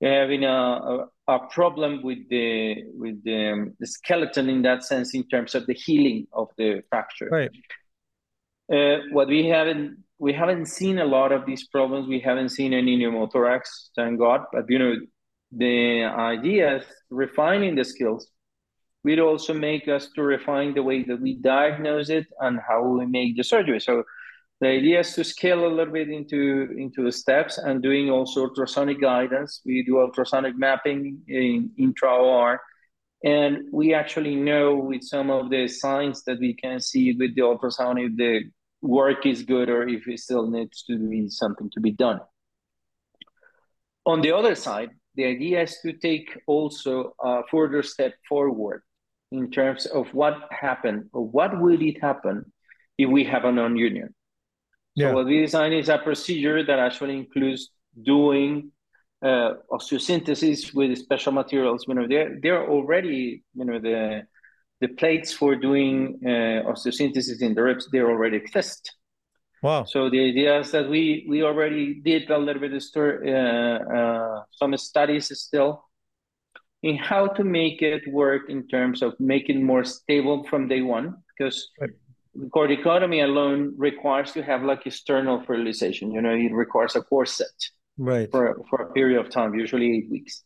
having 0.00 0.44
a, 0.44 0.48
a, 0.48 1.06
a, 1.26 1.38
problem 1.48 2.02
with 2.02 2.28
the 2.28 2.84
with 2.94 3.22
the, 3.24 3.52
um, 3.52 3.74
the, 3.80 3.86
skeleton 3.86 4.48
in 4.48 4.62
that 4.62 4.84
sense, 4.84 5.14
in 5.14 5.26
terms 5.28 5.54
of 5.54 5.66
the 5.66 5.74
healing 5.74 6.26
of 6.32 6.48
the 6.56 6.82
fracture. 6.88 7.28
Right. 7.30 7.50
Uh, 8.72 9.02
what 9.12 9.28
we 9.28 9.46
haven't 9.46 9.98
we 10.18 10.32
haven't 10.32 10.66
seen 10.66 10.98
a 10.98 11.04
lot 11.04 11.32
of 11.32 11.46
these 11.46 11.66
problems. 11.68 12.08
We 12.08 12.20
haven't 12.20 12.50
seen 12.50 12.74
any 12.74 12.98
pneumothorax, 12.98 13.62
thank 13.96 14.18
God. 14.18 14.44
But 14.52 14.64
you 14.68 14.78
know, 14.78 14.94
the 15.52 16.04
idea 16.04 16.76
is 16.76 16.84
refining 17.10 17.74
the 17.74 17.84
skills 17.84 18.30
will 19.04 19.20
also 19.20 19.54
make 19.54 19.88
us 19.88 20.08
to 20.14 20.22
refine 20.22 20.74
the 20.74 20.82
way 20.82 21.02
that 21.04 21.20
we 21.20 21.34
diagnose 21.34 22.10
it 22.10 22.26
and 22.40 22.58
how 22.66 22.82
we 22.82 23.06
make 23.06 23.36
the 23.36 23.44
surgery. 23.44 23.80
So 23.80 24.04
the 24.60 24.68
idea 24.68 25.00
is 25.00 25.14
to 25.14 25.22
scale 25.22 25.66
a 25.66 25.68
little 25.68 25.92
bit 25.92 26.08
into, 26.10 26.74
into 26.76 27.04
the 27.04 27.12
steps 27.12 27.58
and 27.58 27.80
doing 27.80 28.10
also 28.10 28.48
ultrasonic 28.48 29.00
guidance. 29.00 29.60
We 29.64 29.84
do 29.84 30.00
ultrasonic 30.00 30.58
mapping 30.58 31.22
in 31.28 31.70
intra-OR. 31.78 32.60
And 33.24 33.68
we 33.72 33.94
actually 33.94 34.34
know 34.34 34.74
with 34.76 35.02
some 35.02 35.30
of 35.30 35.50
the 35.50 35.68
signs 35.68 36.24
that 36.24 36.40
we 36.40 36.54
can 36.54 36.80
see 36.80 37.12
with 37.12 37.36
the 37.36 37.42
ultrasound 37.42 38.04
if 38.04 38.16
the 38.16 38.50
work 38.82 39.26
is 39.26 39.42
good 39.42 39.68
or 39.68 39.86
if 39.88 40.08
it 40.08 40.18
still 40.18 40.50
needs 40.50 40.82
to 40.84 40.98
be 40.98 41.28
something 41.28 41.70
to 41.70 41.80
be 41.80 41.92
done. 41.92 42.20
On 44.06 44.20
the 44.20 44.32
other 44.32 44.54
side, 44.54 44.90
the 45.14 45.24
idea 45.24 45.62
is 45.62 45.78
to 45.82 45.92
take 45.92 46.36
also 46.46 47.14
a 47.20 47.42
further 47.50 47.82
step 47.82 48.14
forward 48.28 48.82
in 49.30 49.50
terms 49.50 49.86
of 49.86 50.06
what 50.14 50.34
happened 50.50 51.10
or 51.12 51.26
what 51.26 51.60
will 51.60 51.80
it 51.80 52.00
happen 52.00 52.52
if 52.96 53.08
we 53.08 53.24
have 53.24 53.44
a 53.44 53.52
non-union. 53.52 54.14
Yeah. 54.98 55.10
So 55.10 55.14
what 55.14 55.26
we 55.26 55.40
design 55.40 55.72
is 55.72 55.88
a 55.88 55.98
procedure 55.98 56.64
that 56.64 56.78
actually 56.80 57.16
includes 57.16 57.70
doing 58.02 58.72
uh, 59.22 59.54
osteosynthesis 59.70 60.74
with 60.74 60.98
special 60.98 61.32
materials. 61.32 61.84
You 61.86 61.94
know, 61.94 62.08
they're 62.08 62.38
they're 62.42 62.68
already 62.68 63.44
you 63.54 63.64
know 63.64 63.78
the 63.78 64.26
the 64.80 64.88
plates 64.88 65.32
for 65.32 65.54
doing 65.54 66.18
uh, 66.24 66.66
osteosynthesis 66.70 67.40
in 67.40 67.54
the 67.54 67.62
ribs 67.62 67.88
they 67.92 68.00
already 68.00 68.38
exist. 68.38 68.92
Wow! 69.62 69.84
So 69.84 70.10
the 70.10 70.20
idea 70.30 70.58
is 70.58 70.72
that 70.72 70.88
we 70.88 71.26
we 71.28 71.44
already 71.44 72.00
did 72.00 72.28
a 72.30 72.38
little 72.38 72.60
bit 72.60 72.74
of 72.74 72.82
uh, 72.96 73.94
uh, 73.98 74.42
some 74.50 74.76
studies 74.76 75.30
still 75.38 75.84
in 76.82 76.96
how 76.96 77.26
to 77.26 77.44
make 77.44 77.82
it 77.82 78.02
work 78.10 78.50
in 78.50 78.66
terms 78.66 79.02
of 79.02 79.14
making 79.20 79.64
more 79.64 79.84
stable 79.84 80.44
from 80.50 80.66
day 80.66 80.82
one 80.82 81.14
because 81.30 81.70
right. 81.80 81.90
Corticotomy 82.36 83.24
alone 83.24 83.74
requires 83.76 84.32
to 84.32 84.42
have 84.42 84.62
like 84.62 84.86
external 84.86 85.42
fertilization. 85.42 86.12
You 86.12 86.22
know 86.22 86.30
it 86.30 86.52
requires 86.52 86.96
a 86.96 87.02
corset 87.02 87.46
right. 87.98 88.30
for, 88.30 88.62
for 88.70 88.82
a 88.82 88.92
period 88.92 89.18
of 89.18 89.30
time 89.30 89.54
usually 89.54 89.96
eight 89.96 90.10
weeks. 90.10 90.42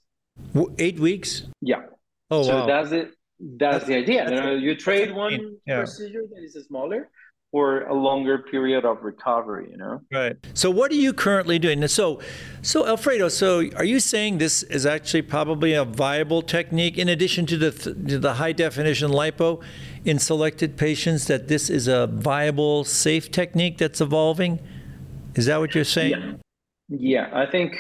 Eight 0.79 0.99
weeks? 0.99 1.45
Yeah. 1.61 1.83
Oh 2.31 2.43
so 2.43 2.61
wow. 2.61 2.67
that's 2.67 2.93
it 2.93 3.11
that's, 3.39 3.59
that's 3.59 3.87
the 3.87 3.97
idea. 3.97 4.25
that's 4.25 4.33
you 4.33 4.41
know 4.41 4.53
you 4.55 4.75
trade 4.75 5.15
one 5.15 5.57
yeah. 5.67 5.79
procedure 5.79 6.23
that 6.33 6.43
is 6.43 6.57
smaller 6.67 7.11
for 7.51 7.83
a 7.83 7.95
longer 7.95 8.39
period 8.39 8.87
of 8.87 9.03
recovery 9.03 9.69
you 9.71 9.77
know? 9.77 10.01
Right. 10.11 10.37
So 10.55 10.71
what 10.71 10.91
are 10.91 10.97
you 10.97 11.13
currently 11.13 11.59
doing? 11.59 11.87
So 11.89 12.21
so 12.63 12.87
alfredo 12.87 13.29
so 13.29 13.69
are 13.77 13.85
you 13.85 14.01
saying 14.01 14.39
this 14.39 14.63
is 14.63 14.87
actually 14.87 15.23
probably 15.23 15.75
a 15.75 15.85
viable 15.85 16.41
technique 16.41 16.97
in 16.97 17.09
addition 17.09 17.45
to 17.47 17.59
the 17.59 17.71
to 17.73 18.19
the 18.19 18.35
high 18.35 18.53
definition 18.53 19.11
lipo 19.11 19.63
in 20.05 20.19
selected 20.19 20.77
patients 20.77 21.27
that 21.27 21.49
this 21.49 21.71
is 21.71 21.89
a 21.89 22.07
viable 22.07 22.85
safe 22.85 23.31
technique 23.31 23.79
that's 23.79 24.01
evolving 24.01 24.59
is 25.35 25.47
that 25.47 25.59
what 25.59 25.75
you're 25.75 25.85
saying 25.85 26.41
yeah, 26.89 27.29
yeah 27.29 27.31
i 27.33 27.47
think 27.51 27.75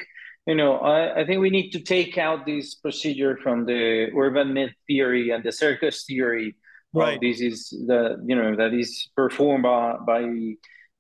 you 0.47 0.55
know 0.55 0.77
I, 0.77 1.21
I 1.21 1.27
think 1.27 1.41
we 1.41 1.51
need 1.51 1.71
to 1.73 1.81
take 1.81 2.19
out 2.19 2.47
this 2.47 2.75
procedure 2.75 3.39
from 3.43 3.67
the 3.67 4.09
urban 4.17 4.53
myth 4.53 4.75
theory 4.87 5.31
and 5.31 5.43
the 5.43 5.53
circus 5.53 6.05
theory 6.05 6.57
right. 6.93 7.21
this 7.21 7.41
is 7.41 7.69
the 7.87 8.23
you 8.25 8.37
know 8.37 8.57
that 8.57 8.73
is 8.75 9.09
performed 9.17 9.65
by, 9.65 9.97
by 10.07 10.55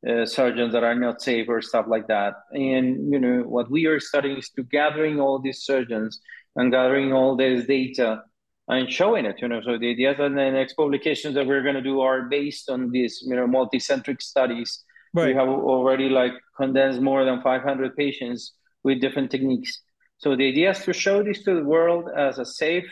uh, 0.08 0.26
surgeons 0.26 0.72
that 0.72 0.82
are 0.82 0.94
not 0.94 1.22
safe 1.22 1.48
or 1.48 1.62
stuff 1.62 1.86
like 1.88 2.08
that. 2.08 2.34
And 2.52 3.12
you 3.12 3.18
know 3.18 3.42
what 3.42 3.70
we 3.70 3.86
are 3.86 4.00
studying 4.00 4.38
is 4.38 4.50
to 4.50 4.64
gathering 4.64 5.20
all 5.20 5.38
these 5.38 5.62
surgeons 5.62 6.20
and 6.56 6.72
gathering 6.72 7.12
all 7.12 7.36
this 7.36 7.66
data 7.66 8.22
and 8.69 8.90
showing 8.90 9.25
it. 9.25 9.37
You 9.40 9.49
know, 9.49 9.61
so 9.64 9.78
the 9.78 9.90
ideas 9.90 10.16
and 10.19 10.37
the 10.37 10.50
next 10.50 10.75
publications 10.75 11.35
that 11.35 11.47
we're 11.47 11.62
going 11.62 11.75
to 11.75 11.83
do 11.83 12.00
are 12.00 12.23
based 12.23 12.71
on 12.71 12.90
these 12.90 13.23
you 13.26 13.37
know 13.37 13.47
multicentric 13.47 14.23
studies. 14.23 14.85
Right. 15.14 15.28
We 15.28 15.35
have 15.35 15.49
already 15.49 16.09
like 16.09 16.33
condensed 16.57 17.00
more 17.00 17.25
than 17.25 17.42
500 17.42 17.97
patients 17.97 18.54
with 18.83 19.00
different 19.00 19.31
techniques. 19.31 19.81
So 20.16 20.37
the 20.37 20.49
idea 20.49 20.71
is 20.71 20.78
to 20.85 20.92
show 20.92 21.23
this 21.23 21.42
to 21.45 21.54
the 21.54 21.64
world 21.64 22.09
as 22.16 22.38
a 22.38 22.47
safe 22.47 22.88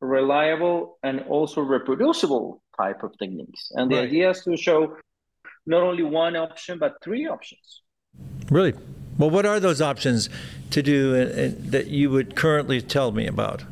reliable 0.00 0.98
and 1.02 1.20
also 1.28 1.60
reproducible 1.60 2.62
type 2.76 3.02
of 3.02 3.16
techniques. 3.18 3.70
And 3.72 3.90
the 3.90 3.96
right. 3.96 4.08
idea 4.08 4.30
is 4.30 4.42
to 4.44 4.56
show 4.56 4.96
not 5.66 5.82
only 5.82 6.02
one 6.02 6.36
option 6.36 6.78
but 6.78 6.94
three 7.02 7.26
options. 7.26 7.82
Really? 8.50 8.74
Well, 9.18 9.30
what 9.30 9.46
are 9.46 9.60
those 9.60 9.80
options 9.80 10.28
to 10.70 10.82
do 10.82 11.14
uh, 11.14 11.18
uh, 11.18 11.50
that 11.58 11.88
you 11.88 12.10
would 12.10 12.34
currently 12.34 12.80
tell 12.80 13.12
me 13.12 13.26
about? 13.26 13.64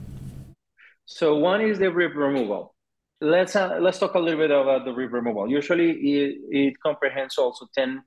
So 1.10 1.34
one 1.34 1.60
is 1.60 1.78
the 1.80 1.90
rib 1.90 2.14
removal. 2.14 2.72
Let's 3.20 3.56
uh, 3.56 3.78
let's 3.80 3.98
talk 3.98 4.14
a 4.14 4.18
little 4.18 4.38
bit 4.38 4.52
about 4.52 4.84
the 4.84 4.92
rib 4.92 5.12
removal. 5.12 5.50
Usually, 5.50 5.90
it, 5.90 6.38
it 6.50 6.74
comprehends 6.80 7.36
also 7.36 7.66
ten, 7.76 8.02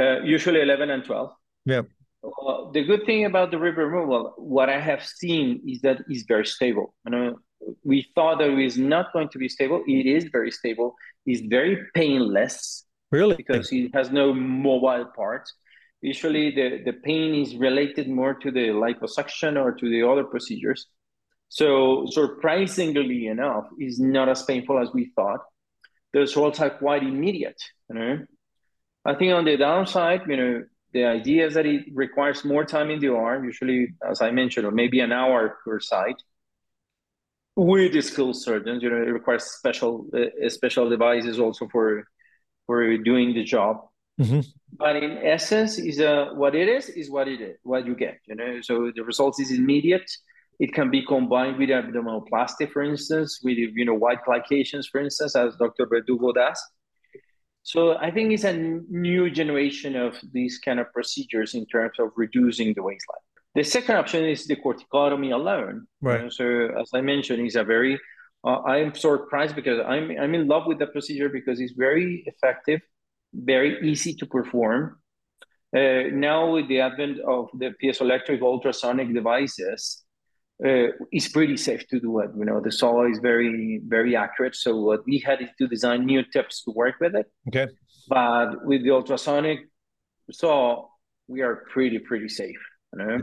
uh, 0.00 0.22
usually 0.22 0.62
eleven 0.62 0.88
and 0.90 1.04
twelve. 1.04 1.30
Yeah. 1.66 1.82
Uh, 2.24 2.70
the 2.72 2.82
good 2.84 3.04
thing 3.04 3.26
about 3.26 3.50
the 3.50 3.58
rib 3.58 3.76
removal, 3.76 4.32
what 4.38 4.70
I 4.70 4.80
have 4.80 5.04
seen 5.04 5.60
is 5.68 5.82
that 5.82 5.98
it's 6.08 6.24
very 6.26 6.46
stable. 6.46 6.94
You 7.04 7.10
know, 7.12 7.38
we 7.84 8.06
thought 8.14 8.38
that 8.38 8.48
it 8.48 8.64
was 8.64 8.78
not 8.78 9.12
going 9.12 9.28
to 9.28 9.38
be 9.38 9.48
stable. 9.48 9.84
It 9.86 10.06
is 10.06 10.24
very 10.32 10.50
stable. 10.50 10.96
It's 11.26 11.42
very 11.42 11.86
painless. 11.94 12.84
Really? 13.12 13.36
Because 13.36 13.70
it 13.70 13.90
has 13.94 14.10
no 14.10 14.32
mobile 14.32 15.06
parts. 15.14 15.52
Usually 16.00 16.50
the, 16.54 16.82
the 16.84 16.94
pain 16.94 17.34
is 17.34 17.56
related 17.56 18.08
more 18.08 18.34
to 18.34 18.50
the 18.50 18.68
liposuction 18.68 19.62
or 19.62 19.72
to 19.72 19.88
the 19.90 20.02
other 20.08 20.24
procedures. 20.24 20.86
So 21.48 22.06
surprisingly 22.10 23.26
enough, 23.26 23.66
is 23.78 23.98
not 23.98 24.28
as 24.28 24.42
painful 24.42 24.78
as 24.78 24.90
we 24.92 25.12
thought. 25.16 25.40
The 26.12 26.20
results 26.20 26.60
are 26.60 26.70
quite 26.70 27.02
immediate. 27.02 27.60
You 27.88 27.94
know? 27.94 28.26
I 29.04 29.14
think 29.14 29.32
on 29.32 29.44
the 29.44 29.56
downside, 29.56 30.22
you 30.28 30.36
know, 30.36 30.64
the 30.92 31.04
idea 31.04 31.46
is 31.46 31.54
that 31.54 31.66
it 31.66 31.84
requires 31.94 32.44
more 32.44 32.64
time 32.64 32.90
in 32.90 32.98
the 32.98 33.14
arm, 33.14 33.44
usually, 33.44 33.94
as 34.08 34.22
I 34.22 34.30
mentioned, 34.30 34.66
or 34.66 34.70
maybe 34.70 35.00
an 35.00 35.12
hour 35.12 35.58
per 35.64 35.80
site 35.80 36.22
with 37.56 37.92
the 37.92 38.00
skilled 38.00 38.36
surgeons. 38.36 38.82
You 38.82 38.90
know, 38.90 38.96
it 38.96 39.12
requires 39.12 39.44
special 39.44 40.06
uh, 40.14 40.48
special 40.48 40.88
devices 40.88 41.38
also 41.38 41.68
for 41.68 42.04
for 42.66 42.96
doing 42.98 43.34
the 43.34 43.44
job. 43.44 43.88
Mm-hmm. 44.20 44.40
But 44.76 44.96
in 44.96 45.18
essence, 45.18 45.78
is 45.78 46.00
uh, 46.00 46.30
what 46.34 46.54
it 46.54 46.68
is 46.68 46.88
is 46.88 47.10
what 47.10 47.28
it 47.28 47.40
is, 47.40 47.56
what 47.62 47.86
you 47.86 47.94
get. 47.94 48.18
You 48.26 48.36
know, 48.36 48.60
so 48.62 48.90
the 48.94 49.04
results 49.04 49.40
is 49.40 49.50
immediate. 49.50 50.10
It 50.58 50.74
can 50.74 50.90
be 50.90 51.04
combined 51.04 51.58
with 51.58 51.68
abdominoplasty, 51.68 52.70
for 52.72 52.82
instance, 52.82 53.40
with 53.42 53.58
you 53.58 53.84
know 53.84 53.94
white 53.94 54.24
plications, 54.24 54.88
for 54.88 55.00
instance, 55.00 55.36
as 55.36 55.56
Dr. 55.56 55.86
Verdugo 55.86 56.32
does. 56.32 56.60
So 57.62 57.96
I 57.98 58.10
think 58.10 58.32
it's 58.32 58.44
a 58.44 58.54
new 58.54 59.30
generation 59.30 59.94
of 59.94 60.18
these 60.32 60.58
kind 60.58 60.80
of 60.80 60.92
procedures 60.92 61.54
in 61.54 61.66
terms 61.66 61.92
of 61.98 62.10
reducing 62.16 62.72
the 62.74 62.82
waistline. 62.82 63.24
The 63.54 63.62
second 63.62 63.96
option 63.96 64.24
is 64.24 64.46
the 64.46 64.56
corticotomy 64.56 65.32
alone. 65.32 65.86
Right. 66.00 66.18
You 66.18 66.22
know, 66.24 66.30
so 66.30 66.80
as 66.80 66.90
I 66.94 67.02
mentioned, 67.02 67.42
it's 67.46 67.56
a 67.56 67.64
very 67.64 67.98
uh, 68.44 68.62
I'm 68.62 68.94
surprised 68.94 69.56
because 69.56 69.80
I'm 69.86 70.10
I'm 70.18 70.34
in 70.34 70.46
love 70.46 70.66
with 70.66 70.78
the 70.78 70.86
procedure 70.86 71.28
because 71.28 71.60
it's 71.60 71.72
very 71.72 72.22
effective, 72.26 72.80
very 73.34 73.78
easy 73.88 74.14
to 74.14 74.26
perform. 74.26 74.98
Uh, 75.76 76.04
now 76.12 76.50
with 76.52 76.68
the 76.68 76.80
advent 76.80 77.18
of 77.20 77.48
the 77.58 77.74
piezoelectric 77.82 78.40
ultrasonic 78.40 79.12
devices, 79.12 80.04
uh, 80.64 80.88
it's 81.12 81.28
pretty 81.28 81.56
safe 81.56 81.86
to 81.88 82.00
do 82.00 82.18
it. 82.20 82.30
You 82.36 82.44
know, 82.44 82.60
the 82.60 82.72
saw 82.72 83.08
is 83.08 83.18
very 83.20 83.80
very 83.86 84.16
accurate. 84.16 84.56
So 84.56 84.76
what 84.76 85.00
we 85.06 85.18
had 85.18 85.40
is 85.40 85.50
to 85.58 85.68
design 85.68 86.04
new 86.04 86.22
tips 86.22 86.64
to 86.64 86.72
work 86.72 86.96
with 87.00 87.14
it. 87.14 87.26
Okay. 87.48 87.68
But 88.08 88.64
with 88.66 88.82
the 88.82 88.90
ultrasonic 88.90 89.60
saw, 90.32 90.86
we 91.28 91.42
are 91.42 91.64
pretty 91.72 91.98
pretty 91.98 92.28
safe. 92.28 92.58
You 92.92 92.98
know? 92.98 93.22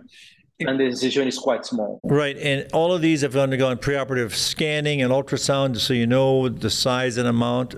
And 0.61 0.79
the 0.79 0.85
incision 0.85 1.27
is 1.27 1.37
quite 1.37 1.65
small. 1.65 1.99
Right. 2.05 2.37
And 2.37 2.71
all 2.71 2.93
of 2.93 3.01
these 3.01 3.21
have 3.21 3.35
undergone 3.35 3.77
preoperative 3.77 4.31
scanning 4.31 5.01
and 5.01 5.11
ultrasound 5.11 5.77
so 5.77 5.93
you 5.93 6.07
know 6.07 6.47
the 6.47 6.69
size 6.69 7.17
and 7.17 7.27
amount. 7.27 7.75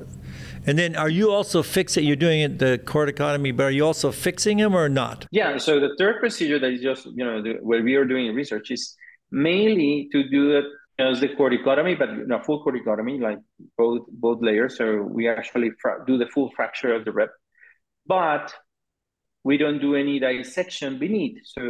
And 0.68 0.78
then 0.78 0.96
are 0.96 1.10
you 1.10 1.32
also 1.32 1.64
fixing, 1.64 2.06
you're 2.06 2.16
doing 2.16 2.42
it, 2.42 2.60
the 2.60 2.80
corticotomy, 2.84 3.56
but 3.56 3.64
are 3.64 3.72
you 3.72 3.84
also 3.86 4.12
fixing 4.12 4.58
them 4.58 4.76
or 4.76 4.90
not? 4.90 5.26
Yeah. 5.32 5.58
So 5.58 5.80
the 5.80 5.96
third 5.98 6.20
procedure 6.20 6.60
that 6.60 6.72
is 6.72 6.82
just, 6.82 7.06
you 7.06 7.26
know, 7.26 7.42
the, 7.42 7.54
where 7.62 7.82
we 7.82 7.96
are 7.96 8.06
doing 8.06 8.32
research 8.36 8.70
is 8.70 8.96
mainly 9.32 10.10
to 10.12 10.28
do 10.30 10.58
it 10.58 10.66
as 11.00 11.20
the 11.20 11.30
corticotomy, 11.30 11.98
but 11.98 12.28
not 12.28 12.46
full 12.46 12.64
corticotomy, 12.66 13.22
like 13.22 13.38
both 13.78 14.08
both 14.10 14.42
layers. 14.42 14.78
So 14.78 15.02
we 15.02 15.30
actually 15.30 15.72
fra- 15.82 16.04
do 16.08 16.18
the 16.18 16.28
full 16.28 16.52
fracture 16.56 16.94
of 16.94 17.06
the 17.06 17.12
rib. 17.12 17.30
But 18.08 18.54
we 19.44 19.58
don't 19.58 19.80
do 19.80 19.96
any 19.96 20.20
dissection 20.20 21.00
beneath. 21.00 21.38
So 21.46 21.62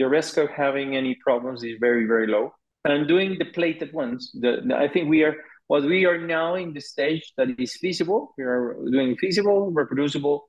the 0.00 0.08
risk 0.08 0.36
of 0.36 0.50
having 0.50 0.96
any 0.96 1.16
problems 1.22 1.62
is 1.62 1.76
very, 1.78 2.06
very 2.06 2.26
low. 2.26 2.52
And 2.84 3.06
doing 3.06 3.36
the 3.38 3.44
plated 3.44 3.92
ones, 3.92 4.32
the, 4.34 4.62
the, 4.66 4.74
I 4.76 4.88
think 4.88 5.08
we 5.08 5.22
are, 5.22 5.36
what 5.68 5.84
we 5.84 6.06
are 6.06 6.18
now 6.18 6.54
in 6.54 6.72
the 6.72 6.80
stage 6.80 7.32
that 7.36 7.48
is 7.60 7.76
feasible. 7.76 8.34
We 8.36 8.44
are 8.44 8.76
doing 8.90 9.16
feasible, 9.16 9.70
reproducible. 9.70 10.48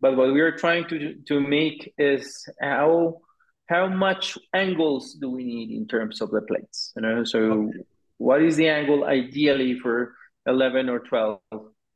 But 0.00 0.16
what 0.16 0.32
we 0.32 0.40
are 0.40 0.56
trying 0.56 0.86
to, 0.88 1.14
to 1.28 1.40
make 1.40 1.94
is 1.96 2.46
how, 2.60 3.20
how 3.68 3.86
much 3.86 4.38
angles 4.54 5.14
do 5.14 5.30
we 5.30 5.44
need 5.44 5.70
in 5.70 5.86
terms 5.86 6.20
of 6.20 6.30
the 6.30 6.42
plates? 6.42 6.92
You 6.96 7.02
know, 7.02 7.24
so 7.24 7.38
okay. 7.38 7.78
what 8.16 8.42
is 8.42 8.56
the 8.56 8.68
angle 8.68 9.04
ideally 9.04 9.78
for 9.78 10.14
11 10.46 10.88
or 10.88 11.00
12 11.00 11.40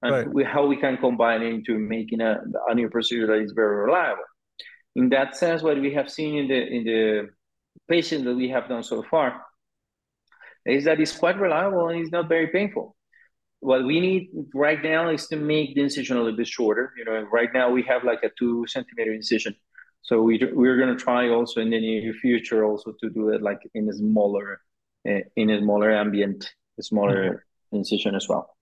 and 0.03 0.13
right. 0.13 0.29
we, 0.29 0.45
how 0.45 0.67
we 0.67 0.77
can 0.77 0.97
combine 0.97 1.43
it 1.43 1.53
into 1.53 1.79
making 1.79 2.21
a, 2.21 2.41
a 2.69 2.75
new 2.75 2.89
procedure 2.91 3.27
that 3.29 3.43
is 3.43 3.53
very 3.53 3.85
reliable. 3.85 4.25
In 4.97 5.09
that 5.11 5.37
sense, 5.37 5.63
what 5.63 5.81
we 5.81 5.95
have 5.95 6.11
seen 6.11 6.37
in 6.37 6.49
the 6.49 6.67
in 6.67 6.85
the 6.85 7.29
patients 7.89 8.25
that 8.25 8.35
we 8.35 8.51
have 8.51 8.69
done 8.69 8.83
so 8.83 9.03
far 9.03 9.43
is 10.67 10.85
that 10.85 11.01
it's 11.01 11.17
quite 11.17 11.39
reliable 11.39 11.89
and 11.89 12.01
it's 12.01 12.13
not 12.13 12.29
very 12.29 12.49
painful. 12.49 12.95
What 13.61 13.85
we 13.85 14.01
need 14.01 14.31
right 14.55 14.83
now 14.83 15.09
is 15.09 15.29
to 15.29 15.37
make 15.37 15.75
the 15.75 15.83
incision 15.83 16.17
a 16.17 16.21
little 16.21 16.37
bit 16.37 16.49
shorter. 16.49 16.93
You 16.99 17.05
know, 17.05 17.27
right 17.33 17.49
now 17.55 17.71
we 17.71 17.83
have 17.85 18.05
like 18.05 18.23
a 18.23 18.31
two 18.39 18.67
centimeter 18.67 19.13
incision. 19.13 19.55
So 20.03 20.21
we 20.21 20.41
we're 20.53 20.79
gonna 20.79 20.97
try 20.97 21.29
also 21.29 21.61
in 21.61 21.71
the 21.71 21.81
near 21.81 22.13
future 22.13 22.65
also 22.65 22.93
to 23.01 23.11
do 23.11 23.29
it 23.31 23.41
like 23.41 23.61
in 23.75 23.89
a 23.89 23.93
smaller 23.93 24.61
uh, 25.09 25.21
in 25.37 25.51
a 25.51 25.61
smaller 25.61 25.93
ambient, 25.93 26.53
smaller 26.81 27.25
mm-hmm. 27.25 27.77
incision 27.77 28.15
as 28.15 28.29
well. 28.29 28.57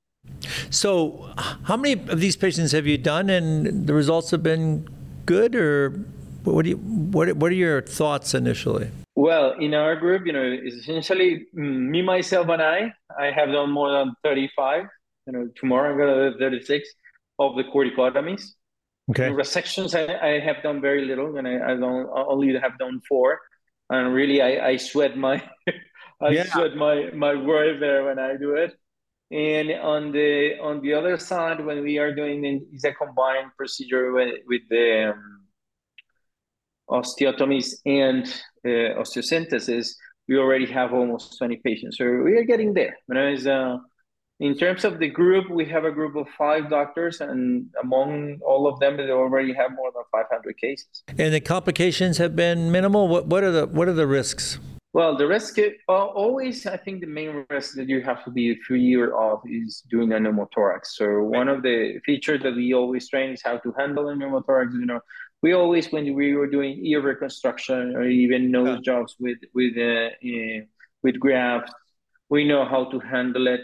So, 0.71 1.33
how 1.65 1.77
many 1.77 1.95
of 2.09 2.21
these 2.21 2.37
patients 2.37 2.73
have 2.73 2.87
you 2.87 2.99
done, 2.99 3.31
and 3.31 3.87
the 3.87 3.95
results 3.95 4.31
have 4.33 4.43
been 4.43 4.87
good, 5.25 5.55
or 5.55 5.91
what 6.45 6.65
do 6.65 6.71
you 6.71 6.77
what 6.77 7.33
What 7.37 7.51
are 7.53 7.55
your 7.55 7.83
thoughts 7.83 8.35
initially? 8.35 8.91
Well, 9.17 9.53
in 9.59 9.75
our 9.75 9.97
group, 9.97 10.27
you 10.27 10.33
know, 10.33 10.45
essentially 10.45 11.47
me, 11.53 12.03
myself, 12.03 12.49
and 12.49 12.63
I. 12.63 12.93
I 13.19 13.31
have 13.31 13.49
done 13.51 13.71
more 13.71 13.91
than 13.93 14.15
thirty-five. 14.23 14.85
You 15.27 15.33
know, 15.33 15.49
tomorrow 15.57 15.93
I'm 15.93 15.99
gonna 15.99 16.33
do 16.33 16.39
thirty-six 16.39 16.89
of 17.39 17.57
the 17.57 17.65
corticotomies. 17.65 18.43
Okay. 19.11 19.27
In 19.27 19.35
resections, 19.35 19.95
I, 19.95 20.35
I, 20.35 20.41
have 20.41 20.63
done 20.63 20.81
very 20.81 21.05
little, 21.05 21.37
and 21.37 21.49
I, 21.49 21.73
I 21.73 21.75
don't 21.75 22.09
only 22.15 22.57
have 22.59 22.79
done 22.79 23.01
four. 23.09 23.41
And 23.89 24.15
really, 24.15 24.41
I, 24.41 24.69
I 24.69 24.77
sweat 24.77 25.17
my 25.17 25.43
I 26.21 26.29
yeah. 26.31 26.45
sweat 26.45 26.77
my 26.77 27.11
my 27.15 27.35
word 27.35 27.81
there 27.81 28.05
when 28.05 28.19
I 28.19 28.37
do 28.37 28.55
it. 28.55 28.75
And 29.33 29.71
on 29.71 30.13
the 30.13 30.59
on 30.61 30.81
the 30.83 30.95
other 30.95 31.17
side, 31.19 31.65
when 31.65 31.83
we 31.83 31.99
are 31.99 32.15
doing 32.15 32.45
it, 32.45 32.63
is 32.73 32.85
a 32.85 32.93
combined 32.93 33.51
procedure 33.57 34.13
with, 34.13 34.35
with 34.47 34.63
the 34.69 35.13
um, 35.13 35.41
osteotomies 36.91 37.75
and 37.87 38.27
uh, 38.65 39.01
osteosynthesis, 39.01 39.95
we 40.29 40.37
already 40.37 40.67
have 40.67 40.93
almost 40.93 41.39
20 41.39 41.57
patients. 41.65 41.99
So 41.99 42.05
we 42.05 42.37
are 42.37 42.45
getting 42.45 42.75
there. 42.75 42.97
You 43.09 43.15
know, 43.15 43.27
it's, 43.29 43.47
uh, 43.47 43.79
in 44.41 44.57
terms 44.57 44.85
of 44.87 44.99
the 44.99 45.09
group, 45.09 45.51
we 45.51 45.67
have 45.67 45.85
a 45.85 45.91
group 45.91 46.17
of 46.17 46.27
five 46.37 46.71
doctors, 46.71 47.21
and 47.21 47.67
among 47.83 48.39
all 48.43 48.67
of 48.67 48.81
them, 48.81 48.97
they 48.97 49.11
already 49.11 49.53
have 49.53 49.71
more 49.73 49.93
than 49.93 50.03
500 50.11 50.57
cases. 50.57 51.05
And 51.19 51.35
the 51.35 51.41
complications 51.41 52.17
have 52.17 52.35
been 52.35 52.73
minimal. 52.73 53.07
What 53.07 53.27
what 53.27 53.45
are 53.45 53.53
the 53.53 53.67
what 53.67 53.87
are 53.87 53.93
the 53.93 54.07
risks? 54.07 54.59
Well, 54.93 55.17
the 55.17 55.27
risk 55.27 55.57
uh, 55.59 55.93
always, 55.93 56.67
I 56.67 56.77
think, 56.77 57.01
the 57.01 57.07
main 57.07 57.47
risk 57.49 57.75
that 57.77 57.89
you 57.89 58.01
have 58.01 58.25
to 58.25 58.31
be 58.31 58.57
fear 58.67 59.15
of 59.15 59.41
is 59.45 59.85
doing 59.89 60.11
a 60.13 60.17
pneumothorax. 60.17 60.87
So 60.87 61.23
one 61.23 61.49
of 61.49 61.63
the 61.63 62.01
features 62.05 62.43
that 62.43 62.57
we 62.57 62.75
always 62.75 63.09
train 63.09 63.31
is 63.31 63.43
how 63.45 63.59
to 63.59 63.73
handle 63.79 64.09
a 64.09 64.15
pneumothorax. 64.15 64.73
You 64.73 64.87
know, 64.87 65.01
we 65.43 65.53
always 65.53 65.93
when 65.93 66.13
we 66.15 66.35
were 66.35 66.49
doing 66.49 66.85
ear 66.85 67.03
reconstruction 67.03 67.95
or 67.95 68.05
even 68.09 68.51
nose 68.51 68.79
yeah. 68.79 68.95
jobs 68.95 69.15
with 69.21 69.39
with 69.55 69.77
uh, 69.77 70.09
uh, 70.27 70.65
with 71.03 71.21
grafts, 71.21 71.73
we 72.31 72.45
know 72.45 72.65
how 72.65 72.87
to 72.87 72.99
handle 72.99 73.47
it 73.47 73.61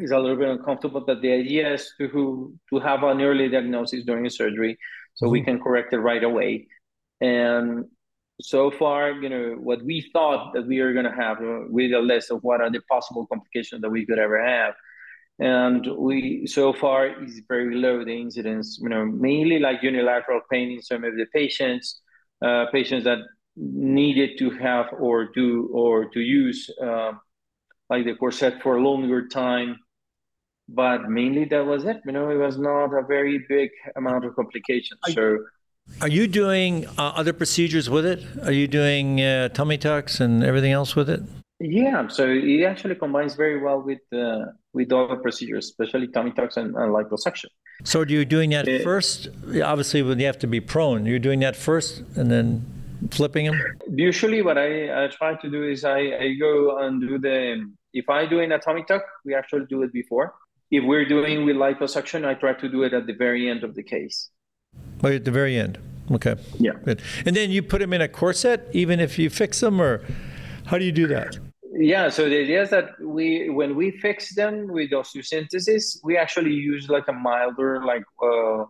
is 0.00 0.10
a 0.10 0.18
little 0.18 0.36
bit 0.36 0.48
uncomfortable, 0.48 1.00
but 1.00 1.22
the 1.22 1.32
idea 1.32 1.74
is 1.74 1.92
to 1.98 2.52
to 2.70 2.78
have 2.80 3.02
an 3.02 3.20
early 3.20 3.48
diagnosis 3.48 4.04
during 4.04 4.26
a 4.26 4.30
surgery, 4.30 4.78
so 5.14 5.26
mm-hmm. 5.26 5.32
we 5.32 5.42
can 5.42 5.60
correct 5.60 5.92
it 5.92 5.98
right 5.98 6.24
away. 6.24 6.68
And 7.20 7.86
so 8.40 8.70
far, 8.70 9.10
you 9.10 9.28
know, 9.28 9.56
what 9.58 9.82
we 9.84 10.08
thought 10.12 10.54
that 10.54 10.66
we 10.66 10.78
are 10.80 10.92
going 10.92 11.04
to 11.04 11.12
have 11.24 11.38
uh, 11.38 11.60
with 11.68 11.92
a 11.92 12.00
list 12.00 12.30
of 12.30 12.42
what 12.42 12.60
are 12.60 12.70
the 12.70 12.80
possible 12.90 13.26
complications 13.26 13.82
that 13.82 13.90
we 13.90 14.06
could 14.06 14.18
ever 14.18 14.40
have, 14.44 14.74
and 15.38 15.86
we 15.96 16.46
so 16.46 16.72
far 16.72 17.22
is 17.22 17.40
very 17.48 17.74
low 17.74 18.04
the 18.04 18.20
incidence. 18.20 18.78
You 18.80 18.88
know, 18.88 19.04
mainly 19.04 19.58
like 19.58 19.82
unilateral 19.82 20.40
pain 20.50 20.70
in 20.72 20.82
some 20.82 21.04
of 21.04 21.16
the 21.16 21.26
patients, 21.34 22.00
uh, 22.44 22.66
patients 22.72 23.04
that 23.04 23.18
needed 23.56 24.38
to 24.38 24.50
have 24.50 24.86
or 24.98 25.26
do 25.34 25.68
or 25.72 26.08
to 26.10 26.20
use. 26.20 26.70
Uh, 26.82 27.12
like 27.90 28.04
the 28.04 28.14
corset 28.14 28.62
for 28.62 28.76
a 28.76 28.82
longer 28.82 29.28
time 29.28 29.78
but 30.68 31.08
mainly 31.08 31.44
that 31.46 31.64
was 31.64 31.84
it. 31.84 32.00
You 32.04 32.12
know, 32.12 32.30
it 32.30 32.36
was 32.36 32.58
not 32.58 32.92
a 32.92 33.02
very 33.02 33.44
big 33.48 33.70
amount 33.96 34.24
of 34.24 34.36
complications. 34.36 35.00
Are, 35.08 35.12
so, 35.12 35.38
are 36.02 36.08
you 36.08 36.26
doing 36.26 36.86
uh, 36.98 37.12
other 37.16 37.32
procedures 37.32 37.88
with 37.88 38.04
it? 38.04 38.22
Are 38.44 38.52
you 38.52 38.68
doing 38.68 39.20
uh, 39.20 39.48
tummy 39.48 39.78
tucks 39.78 40.20
and 40.20 40.44
everything 40.44 40.72
else 40.72 40.94
with 40.94 41.08
it? 41.08 41.22
Yeah, 41.60 42.06
so 42.06 42.28
it 42.28 42.62
actually 42.62 42.94
combines 42.94 43.34
very 43.34 43.60
well 43.60 43.82
with 43.82 43.98
uh, 44.12 44.52
with 44.74 44.92
other 44.92 45.16
procedures, 45.16 45.64
especially 45.64 46.06
tummy 46.06 46.30
tucks 46.30 46.56
and, 46.56 46.76
and 46.76 46.94
liposuction. 46.94 47.46
So, 47.82 48.00
are 48.00 48.06
you 48.06 48.24
doing 48.24 48.50
that 48.50 48.68
uh, 48.68 48.78
first? 48.84 49.28
Obviously, 49.64 50.02
when 50.02 50.20
you 50.20 50.26
have 50.26 50.38
to 50.40 50.46
be 50.46 50.60
prone, 50.60 51.04
you're 51.04 51.18
doing 51.18 51.40
that 51.40 51.56
first, 51.56 52.02
and 52.14 52.30
then 52.30 52.64
flipping 53.10 53.46
them. 53.46 53.60
Usually, 53.88 54.40
what 54.42 54.56
I, 54.56 55.04
I 55.04 55.08
try 55.08 55.34
to 55.34 55.50
do 55.50 55.64
is 55.64 55.84
I, 55.84 55.98
I 55.98 56.34
go 56.38 56.78
and 56.78 57.00
do 57.00 57.18
the. 57.18 57.68
If 57.92 58.08
I 58.08 58.26
do 58.26 58.38
an 58.38 58.50
tummy 58.60 58.84
tuck, 58.86 59.02
we 59.24 59.34
actually 59.34 59.66
do 59.68 59.82
it 59.82 59.92
before 59.92 60.34
if 60.70 60.84
we're 60.84 61.04
doing 61.04 61.44
with 61.44 61.56
liposuction, 61.56 62.24
I 62.24 62.34
try 62.34 62.52
to 62.54 62.68
do 62.68 62.82
it 62.82 62.92
at 62.92 63.06
the 63.06 63.14
very 63.14 63.48
end 63.48 63.64
of 63.64 63.74
the 63.74 63.82
case. 63.82 64.30
Oh, 65.02 65.08
at 65.08 65.24
the 65.24 65.30
very 65.30 65.56
end. 65.56 65.78
Okay. 66.10 66.36
Yeah. 66.58 66.72
Good. 66.84 67.02
And 67.26 67.36
then 67.36 67.50
you 67.50 67.62
put 67.62 67.80
them 67.80 67.92
in 67.92 68.00
a 68.00 68.08
corset, 68.08 68.68
even 68.72 69.00
if 69.00 69.18
you 69.18 69.30
fix 69.30 69.60
them, 69.60 69.80
or 69.80 70.04
how 70.66 70.78
do 70.78 70.84
you 70.84 70.92
do 70.92 71.06
that? 71.08 71.38
Yeah. 71.72 72.08
So 72.08 72.28
the 72.28 72.40
idea 72.40 72.62
is 72.62 72.70
that 72.70 72.90
we, 73.00 73.50
when 73.50 73.76
we 73.76 73.90
fix 73.90 74.34
them 74.34 74.68
with 74.68 74.90
osteosynthesis, 74.90 75.98
we 76.02 76.16
actually 76.16 76.52
use 76.52 76.88
like 76.88 77.08
a 77.08 77.12
milder, 77.12 77.84
like 77.84 78.04
uh, 78.22 78.64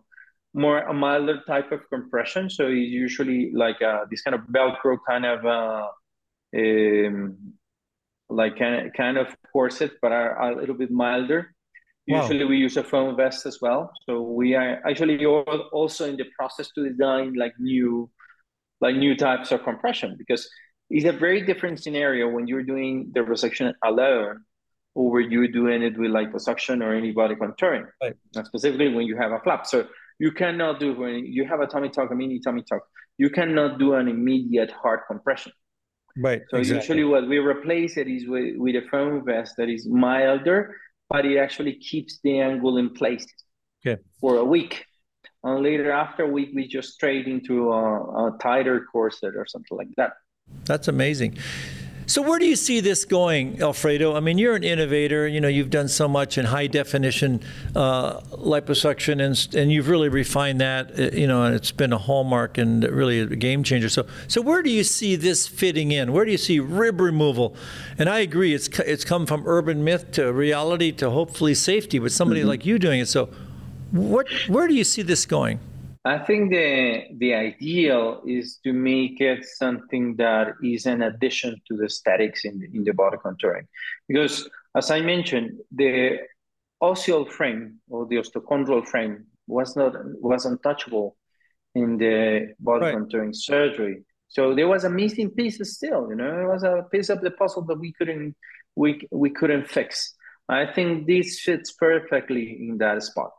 more 0.53 0.79
a 0.79 0.93
milder 0.93 1.41
type 1.47 1.71
of 1.71 1.81
compression. 1.89 2.49
So 2.49 2.67
it's 2.67 2.89
usually 2.89 3.51
like 3.53 3.81
uh, 3.81 4.05
this 4.09 4.21
kind 4.21 4.35
of 4.35 4.41
Velcro 4.41 4.97
kind 5.07 5.25
of. 5.25 5.45
Uh, 5.45 5.87
um, 6.55 7.37
like 8.29 8.57
kind 8.57 8.93
kind 8.93 9.17
of 9.17 9.35
corset, 9.51 9.93
but 10.01 10.11
are 10.11 10.51
a 10.51 10.55
little 10.55 10.75
bit 10.75 10.91
milder. 10.91 11.53
Usually 12.09 12.43
wow. 12.43 12.49
we 12.49 12.57
use 12.57 12.75
a 12.75 12.83
foam 12.83 13.15
vest 13.15 13.45
as 13.45 13.59
well. 13.61 13.91
So 14.07 14.21
we 14.21 14.55
are 14.55 14.81
actually 14.89 15.23
also 15.27 16.09
in 16.09 16.17
the 16.17 16.25
process 16.35 16.71
to 16.73 16.89
design 16.89 17.35
like 17.35 17.53
new, 17.59 18.09
like 18.81 18.95
new 18.95 19.15
types 19.15 19.51
of 19.51 19.61
compression 19.63 20.15
because 20.17 20.49
it's 20.89 21.05
a 21.05 21.11
very 21.11 21.45
different 21.45 21.83
scenario 21.83 22.27
when 22.27 22.47
you're 22.47 22.63
doing 22.63 23.11
the 23.13 23.19
resection 23.19 23.75
alone 23.83 24.39
or 24.95 25.21
you're 25.21 25.49
doing 25.49 25.83
it 25.83 25.99
with 25.99 26.09
liposuction 26.09 26.83
or 26.83 26.95
any 26.95 27.11
body 27.11 27.35
contouring. 27.35 27.85
Right. 28.01 28.15
And 28.35 28.47
specifically 28.47 28.91
when 28.91 29.05
you 29.05 29.15
have 29.15 29.31
a 29.31 29.39
flap. 29.41 29.67
So 29.67 29.85
you 30.17 30.31
cannot 30.31 30.79
do 30.79 30.95
when 30.95 31.25
you 31.25 31.45
have 31.45 31.59
a 31.59 31.67
tummy 31.67 31.89
tuck, 31.89 32.09
a 32.09 32.15
mini 32.15 32.39
tummy 32.39 32.63
tuck, 32.67 32.81
you 33.19 33.29
cannot 33.29 33.77
do 33.77 33.93
an 33.93 34.07
immediate 34.07 34.71
hard 34.71 35.01
compression. 35.07 35.51
Right. 36.17 36.41
So 36.49 36.57
exactly. 36.57 36.79
usually 36.79 37.03
what 37.03 37.29
we 37.29 37.37
replace 37.37 37.97
it 37.97 38.07
is 38.07 38.27
with, 38.27 38.57
with 38.57 38.75
a 38.75 38.87
foam 38.89 39.23
vest 39.23 39.53
that 39.57 39.69
is 39.69 39.87
milder 39.87 40.75
but 41.09 41.25
it 41.25 41.37
actually 41.37 41.75
keeps 41.75 42.19
the 42.23 42.39
angle 42.39 42.77
in 42.77 42.91
place 42.91 43.25
okay. 43.85 44.01
for 44.19 44.37
a 44.37 44.43
week. 44.43 44.85
And 45.43 45.63
later, 45.63 45.91
after 45.91 46.23
a 46.23 46.27
week, 46.27 46.49
we 46.53 46.67
just 46.67 46.99
trade 46.99 47.27
into 47.27 47.71
a, 47.71 48.27
a 48.27 48.37
tighter 48.39 48.85
corset 48.91 49.35
or 49.35 49.45
something 49.47 49.77
like 49.77 49.87
that. 49.95 50.13
That's 50.65 50.87
amazing. 50.87 51.37
So 52.09 52.23
where 52.23 52.39
do 52.39 52.45
you 52.47 52.55
see 52.55 52.79
this 52.79 53.05
going, 53.05 53.61
Alfredo? 53.61 54.15
I 54.15 54.19
mean, 54.19 54.39
you're 54.39 54.55
an 54.55 54.63
innovator. 54.63 55.27
You 55.27 55.39
know, 55.39 55.47
you've 55.47 55.69
done 55.69 55.87
so 55.87 56.07
much 56.07 56.39
in 56.39 56.45
high 56.45 56.65
definition 56.65 57.39
uh, 57.75 58.21
liposuction, 58.31 59.23
and 59.23 59.55
and 59.55 59.71
you've 59.71 59.89
really 59.89 60.09
refined 60.09 60.59
that. 60.59 60.99
Uh, 60.99 61.15
you 61.15 61.27
know, 61.27 61.43
and 61.43 61.53
it's 61.53 61.71
been 61.71 61.93
a 61.93 61.99
hallmark 61.99 62.57
and 62.57 62.83
really 62.83 63.19
a 63.19 63.27
game 63.27 63.61
changer. 63.61 63.89
So, 63.89 64.07
so 64.27 64.41
where 64.41 64.63
do 64.63 64.71
you 64.71 64.83
see 64.83 65.17
this 65.17 65.47
fitting 65.47 65.91
in? 65.91 66.11
Where 66.11 66.25
do 66.25 66.31
you 66.31 66.39
see 66.39 66.59
rib 66.59 66.99
removal? 66.99 67.55
And 67.99 68.09
I 68.09 68.21
agree, 68.21 68.55
it's 68.55 68.67
it's 68.79 69.05
come 69.05 69.27
from 69.27 69.43
urban 69.45 69.83
myth 69.83 70.11
to 70.13 70.33
reality 70.33 70.91
to 70.93 71.11
hopefully 71.11 71.53
safety 71.53 71.99
with 71.99 72.11
somebody 72.11 72.41
mm-hmm. 72.41 72.49
like 72.49 72.65
you 72.65 72.79
doing 72.79 73.01
it. 73.01 73.07
So, 73.07 73.29
what 73.91 74.27
where 74.47 74.67
do 74.67 74.73
you 74.73 74.83
see 74.83 75.03
this 75.03 75.27
going? 75.27 75.59
I 76.05 76.17
think 76.19 76.49
the 76.51 77.03
the 77.17 77.33
ideal 77.33 78.21
is 78.25 78.59
to 78.63 78.71
make 78.71 79.19
it 79.19 79.43
something 79.43 80.15
that 80.15 80.53
is 80.63 80.85
an 80.85 81.01
addition 81.01 81.61
to 81.67 81.75
the 81.75 81.89
statics 81.89 82.45
in 82.45 82.59
the, 82.59 82.67
in 82.73 82.83
the 82.83 82.93
body 82.93 83.17
contouring, 83.17 83.67
because 84.07 84.49
as 84.75 84.91
I 84.91 85.01
mentioned, 85.01 85.59
the 85.71 86.19
osseal 86.81 87.29
frame 87.29 87.79
or 87.89 88.05
the 88.07 88.15
osteochondral 88.15 88.87
frame 88.87 89.25
was 89.47 89.75
not 89.75 89.93
was 90.21 90.45
untouchable 90.45 91.17
in 91.75 91.97
the 91.97 92.53
body 92.59 92.85
right. 92.85 92.95
contouring 92.95 93.35
surgery. 93.35 94.05
So 94.29 94.55
there 94.55 94.67
was 94.67 94.83
a 94.83 94.89
missing 94.89 95.31
piece 95.31 95.59
still, 95.75 96.07
you 96.09 96.15
know, 96.15 96.41
it 96.41 96.47
was 96.47 96.63
a 96.63 96.85
piece 96.91 97.09
of 97.09 97.21
the 97.21 97.31
puzzle 97.31 97.63
that 97.63 97.79
we 97.79 97.91
couldn't 97.93 98.35
we 98.75 99.01
we 99.11 99.31
couldn't 99.31 99.67
fix. 99.67 100.15
I 100.47 100.65
think 100.65 101.07
this 101.07 101.41
fits 101.41 101.73
perfectly 101.73 102.69
in 102.69 102.77
that 102.77 103.03
spot. 103.03 103.31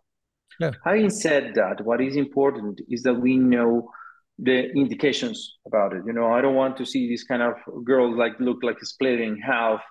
Yeah. 0.60 0.72
Having 0.84 1.10
said 1.10 1.54
that, 1.54 1.84
what 1.84 2.00
is 2.02 2.16
important 2.16 2.80
is 2.88 3.02
that 3.04 3.14
we 3.14 3.36
know 3.36 3.90
the 4.38 4.70
indications 4.72 5.58
about 5.66 5.94
it. 5.94 6.02
You 6.06 6.12
know, 6.12 6.32
I 6.32 6.40
don't 6.40 6.54
want 6.54 6.76
to 6.76 6.86
see 6.86 7.08
this 7.08 7.24
kind 7.24 7.42
of 7.42 7.54
girl 7.84 8.16
like 8.16 8.38
look 8.40 8.62
like 8.62 8.78
split 8.82 9.20
in 9.20 9.38
half 9.38 9.82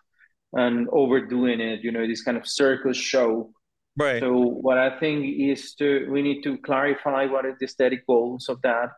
and 0.54 0.88
overdoing 0.92 1.60
it. 1.60 1.82
You 1.84 1.92
know, 1.92 2.06
this 2.06 2.22
kind 2.22 2.38
of 2.38 2.48
circus 2.48 2.98
show. 2.98 3.52
Right. 3.98 4.20
So 4.22 4.38
what 4.38 4.78
I 4.78 5.00
think 5.00 5.26
is 5.40 5.74
to 5.76 6.08
we 6.10 6.22
need 6.22 6.44
to 6.44 6.58
clarify 6.60 7.26
what 7.26 7.46
are 7.46 7.56
the 7.60 7.66
aesthetic 7.66 8.06
goals 8.06 8.48
of 8.48 8.62
that, 8.62 8.90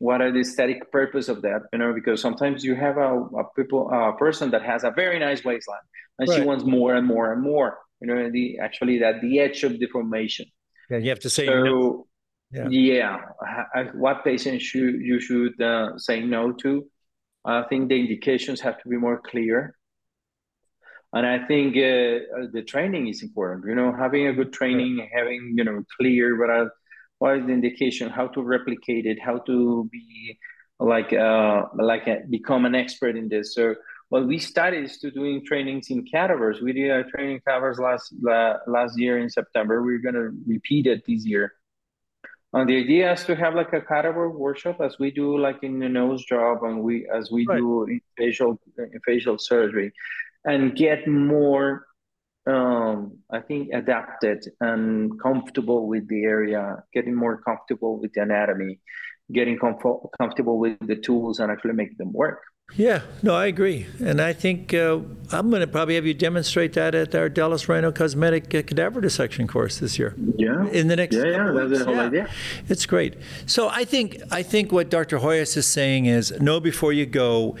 what 0.00 0.20
are 0.20 0.32
the 0.32 0.40
aesthetic 0.40 0.90
purpose 0.90 1.28
of 1.28 1.42
that. 1.42 1.62
You 1.72 1.78
know, 1.78 1.92
because 1.92 2.20
sometimes 2.20 2.64
you 2.64 2.74
have 2.74 2.96
a, 2.96 3.20
a 3.20 3.44
people 3.56 3.88
a 3.90 4.16
person 4.16 4.50
that 4.50 4.62
has 4.62 4.82
a 4.82 4.90
very 4.90 5.20
nice 5.20 5.44
waistline 5.44 5.78
and 6.18 6.28
right. 6.28 6.38
she 6.38 6.44
wants 6.44 6.64
more 6.64 6.94
and 6.94 7.06
more 7.06 7.32
and 7.32 7.42
more. 7.42 7.78
You 8.00 8.08
know, 8.08 8.30
the 8.30 8.58
actually 8.58 8.98
that 8.98 9.20
the 9.20 9.38
edge 9.40 9.62
of 9.64 9.78
deformation. 9.78 10.46
Yeah, 10.90 10.98
you 10.98 11.08
have 11.10 11.20
to 11.20 11.30
say 11.30 11.46
so, 11.46 11.62
no. 11.62 12.06
Yeah. 12.50 12.68
yeah. 12.68 13.18
What 13.94 14.24
patients 14.24 14.62
should 14.62 15.00
you 15.00 15.18
should 15.20 15.60
uh, 15.60 15.98
say 15.98 16.20
no 16.20 16.52
to? 16.52 16.86
I 17.44 17.62
think 17.64 17.88
the 17.88 17.98
indications 17.98 18.60
have 18.60 18.80
to 18.82 18.88
be 18.88 18.96
more 18.96 19.20
clear. 19.20 19.76
And 21.12 21.26
I 21.26 21.46
think 21.46 21.76
uh, 21.76 22.50
the 22.52 22.64
training 22.66 23.08
is 23.08 23.22
important. 23.22 23.66
You 23.66 23.74
know, 23.74 23.92
having 23.92 24.26
a 24.26 24.32
good 24.32 24.52
training, 24.52 24.98
right. 24.98 25.08
having 25.14 25.54
you 25.56 25.64
know 25.64 25.82
clear 25.98 26.38
what 26.38 26.50
are 26.50 26.72
what 27.18 27.38
is 27.38 27.46
the 27.46 27.52
indication, 27.52 28.10
how 28.10 28.28
to 28.28 28.42
replicate 28.42 29.06
it, 29.06 29.18
how 29.20 29.38
to 29.38 29.88
be 29.92 30.38
like 30.80 31.12
uh 31.12 31.66
like 31.76 32.06
a, 32.08 32.22
become 32.28 32.64
an 32.64 32.74
expert 32.74 33.16
in 33.16 33.28
this. 33.28 33.54
So 33.54 33.74
what 34.08 34.26
we 34.26 34.38
started 34.38 34.84
is 34.84 34.98
to 34.98 35.10
doing 35.10 35.44
trainings 35.44 35.90
in 35.90 36.04
cadavers. 36.04 36.60
We 36.60 36.72
did 36.72 36.90
a 36.90 37.04
training 37.04 37.40
cadavers 37.46 37.78
last 37.78 38.14
last 38.66 38.98
year 38.98 39.18
in 39.18 39.30
September. 39.30 39.82
We're 39.82 39.98
gonna 39.98 40.30
repeat 40.46 40.86
it 40.86 41.04
this 41.06 41.24
year. 41.26 41.52
And 42.52 42.68
the 42.68 42.76
idea 42.76 43.12
is 43.12 43.24
to 43.24 43.34
have 43.34 43.54
like 43.56 43.72
a 43.72 43.80
cadaver 43.80 44.30
workshop 44.30 44.80
as 44.80 44.96
we 45.00 45.10
do 45.10 45.36
like 45.36 45.64
in 45.64 45.80
the 45.80 45.88
nose 45.88 46.24
job 46.24 46.62
and 46.62 46.82
we 46.82 47.08
as 47.12 47.30
we 47.30 47.44
right. 47.46 47.58
do 47.58 47.84
in 47.84 48.00
facial 48.16 48.60
in 48.78 49.00
facial 49.04 49.38
surgery, 49.38 49.92
and 50.44 50.76
get 50.76 51.08
more 51.08 51.84
um, 52.46 53.18
I 53.30 53.40
think 53.40 53.70
adapted 53.72 54.44
and 54.60 55.20
comfortable 55.20 55.86
with 55.88 56.06
the 56.08 56.24
area, 56.24 56.82
getting 56.92 57.14
more 57.14 57.40
comfortable 57.40 57.98
with 57.98 58.12
the 58.12 58.22
anatomy, 58.22 58.80
getting 59.32 59.58
comfort, 59.58 60.10
comfortable 60.18 60.58
with 60.58 60.78
the 60.80 60.96
tools 60.96 61.40
and 61.40 61.50
actually 61.50 61.72
make 61.72 61.96
them 61.96 62.12
work. 62.12 62.40
Yeah, 62.76 63.02
no, 63.22 63.34
I 63.34 63.46
agree. 63.46 63.86
And 64.04 64.20
I 64.20 64.32
think 64.32 64.74
uh, 64.74 64.98
I'm 65.30 65.48
going 65.50 65.60
to 65.60 65.66
probably 65.66 65.94
have 65.94 66.06
you 66.06 66.14
demonstrate 66.14 66.72
that 66.72 66.94
at 66.94 67.14
our 67.14 67.28
Dallas 67.28 67.68
Rhino 67.68 67.92
Cosmetic 67.92 68.52
uh, 68.52 68.62
Cadaver 68.62 69.00
Dissection 69.00 69.46
course 69.46 69.78
this 69.78 69.96
year. 69.98 70.14
Yeah. 70.36 70.66
In 70.68 70.88
the 70.88 70.96
next 70.96 71.14
Yeah, 71.14 71.24
yeah, 71.26 71.52
that's 71.52 71.68
weeks. 71.68 71.78
the 71.78 71.84
whole 71.84 71.94
Yeah. 71.94 72.02
idea. 72.06 72.28
It's 72.68 72.84
great. 72.86 73.14
So 73.46 73.68
I 73.68 73.84
think 73.84 74.20
I 74.32 74.42
think 74.42 74.72
what 74.72 74.90
Dr. 74.90 75.18
Hoyos 75.18 75.56
is 75.56 75.66
saying 75.66 76.06
is 76.06 76.32
know 76.40 76.58
before 76.58 76.92
you 76.92 77.06
go. 77.06 77.56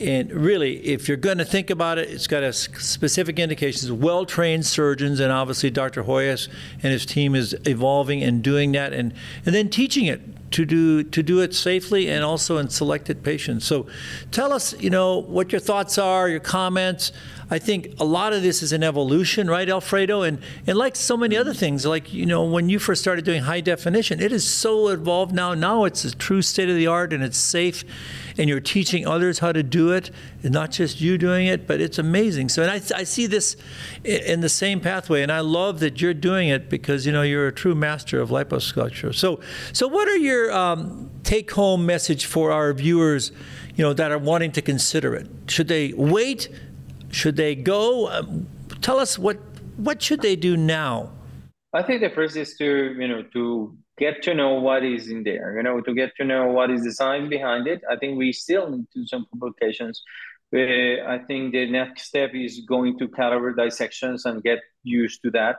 And 0.00 0.32
really, 0.32 0.78
if 0.84 1.06
you're 1.06 1.18
going 1.18 1.38
to 1.38 1.44
think 1.44 1.70
about 1.70 1.98
it, 1.98 2.08
it's 2.10 2.26
got 2.26 2.42
a 2.42 2.52
specific 2.52 3.38
indications. 3.38 3.92
Well-trained 3.92 4.66
surgeons, 4.66 5.20
and 5.20 5.30
obviously 5.30 5.70
Dr. 5.70 6.02
Hoyos 6.02 6.48
and 6.82 6.92
his 6.92 7.06
team 7.06 7.36
is 7.36 7.54
evolving 7.66 8.20
and 8.24 8.42
doing 8.42 8.72
that, 8.72 8.92
and 8.92 9.12
and 9.46 9.54
then 9.54 9.68
teaching 9.68 10.06
it 10.06 10.20
to 10.52 10.64
do 10.64 11.02
to 11.02 11.22
do 11.22 11.40
it 11.40 11.54
safely 11.54 12.08
and 12.08 12.24
also 12.24 12.58
in 12.58 12.68
selected 12.68 13.22
patients. 13.22 13.66
So, 13.66 13.86
tell 14.30 14.52
us, 14.52 14.74
you 14.80 14.90
know, 14.90 15.18
what 15.18 15.52
your 15.52 15.60
thoughts 15.60 15.98
are, 15.98 16.28
your 16.28 16.40
comments. 16.40 17.12
I 17.52 17.58
think 17.58 18.00
a 18.00 18.04
lot 18.04 18.32
of 18.32 18.42
this 18.42 18.62
is 18.62 18.72
an 18.72 18.82
evolution, 18.82 19.46
right, 19.46 19.68
Alfredo? 19.68 20.22
And 20.22 20.38
and 20.66 20.78
like 20.78 20.96
so 20.96 21.18
many 21.18 21.36
other 21.36 21.52
things, 21.52 21.84
like 21.84 22.10
you 22.10 22.24
know, 22.24 22.44
when 22.44 22.70
you 22.70 22.78
first 22.78 23.02
started 23.02 23.26
doing 23.26 23.42
high 23.42 23.60
definition, 23.60 24.22
it 24.22 24.32
is 24.32 24.48
so 24.48 24.88
evolved 24.88 25.34
now. 25.34 25.52
Now 25.52 25.84
it's 25.84 26.02
a 26.02 26.16
true 26.16 26.40
state 26.40 26.70
of 26.70 26.76
the 26.76 26.86
art 26.86 27.12
and 27.12 27.22
it's 27.22 27.36
safe, 27.36 27.84
and 28.38 28.48
you're 28.48 28.58
teaching 28.58 29.06
others 29.06 29.40
how 29.40 29.52
to 29.52 29.62
do 29.62 29.92
it, 29.92 30.10
and 30.42 30.50
not 30.54 30.70
just 30.70 31.02
you 31.02 31.18
doing 31.18 31.46
it. 31.46 31.66
But 31.66 31.82
it's 31.82 31.98
amazing. 31.98 32.48
So, 32.48 32.62
and 32.62 32.70
I, 32.70 32.76
I 32.98 33.04
see 33.04 33.26
this 33.26 33.58
in 34.02 34.40
the 34.40 34.48
same 34.48 34.80
pathway, 34.80 35.20
and 35.20 35.30
I 35.30 35.40
love 35.40 35.80
that 35.80 36.00
you're 36.00 36.14
doing 36.14 36.48
it 36.48 36.70
because 36.70 37.04
you 37.04 37.12
know 37.12 37.20
you're 37.20 37.48
a 37.48 37.52
true 37.52 37.74
master 37.74 38.18
of 38.18 38.30
liposculpture. 38.30 39.14
So, 39.14 39.40
so 39.74 39.88
what 39.88 40.08
are 40.08 40.16
your 40.16 40.50
um, 40.52 41.10
take-home 41.22 41.84
message 41.84 42.24
for 42.24 42.50
our 42.50 42.72
viewers, 42.72 43.30
you 43.76 43.84
know, 43.84 43.92
that 43.92 44.10
are 44.10 44.16
wanting 44.16 44.52
to 44.52 44.62
consider 44.62 45.14
it? 45.14 45.28
Should 45.48 45.68
they 45.68 45.92
wait? 45.92 46.48
Should 47.12 47.36
they 47.36 47.54
go? 47.54 48.08
Um, 48.10 48.48
tell 48.80 48.98
us 48.98 49.18
what 49.18 49.38
what 49.76 50.02
should 50.02 50.22
they 50.22 50.34
do 50.34 50.56
now? 50.56 51.12
I 51.72 51.82
think 51.82 52.00
the 52.00 52.10
first 52.10 52.36
is 52.36 52.56
to, 52.56 52.94
you 52.98 53.08
know, 53.08 53.22
to 53.34 53.76
get 53.98 54.22
to 54.24 54.34
know 54.34 54.54
what 54.54 54.84
is 54.84 55.08
in 55.08 55.22
there, 55.22 55.56
you 55.56 55.62
know, 55.62 55.80
to 55.80 55.94
get 55.94 56.10
to 56.16 56.24
know 56.24 56.48
what 56.48 56.70
is 56.70 56.82
the 56.84 56.92
science 56.92 57.28
behind 57.28 57.66
it. 57.66 57.80
I 57.90 57.96
think 57.96 58.18
we 58.18 58.32
still 58.32 58.68
need 58.70 58.86
to 58.92 59.00
do 59.00 59.06
some 59.06 59.26
publications. 59.32 60.02
Uh, 60.54 60.58
I 61.14 61.18
think 61.26 61.52
the 61.52 61.70
next 61.70 62.02
step 62.04 62.30
is 62.34 62.60
going 62.68 62.98
to 62.98 63.08
cadaver 63.08 63.54
dissections 63.54 64.26
and 64.26 64.42
get 64.42 64.60
used 64.82 65.22
to 65.22 65.30
that. 65.30 65.56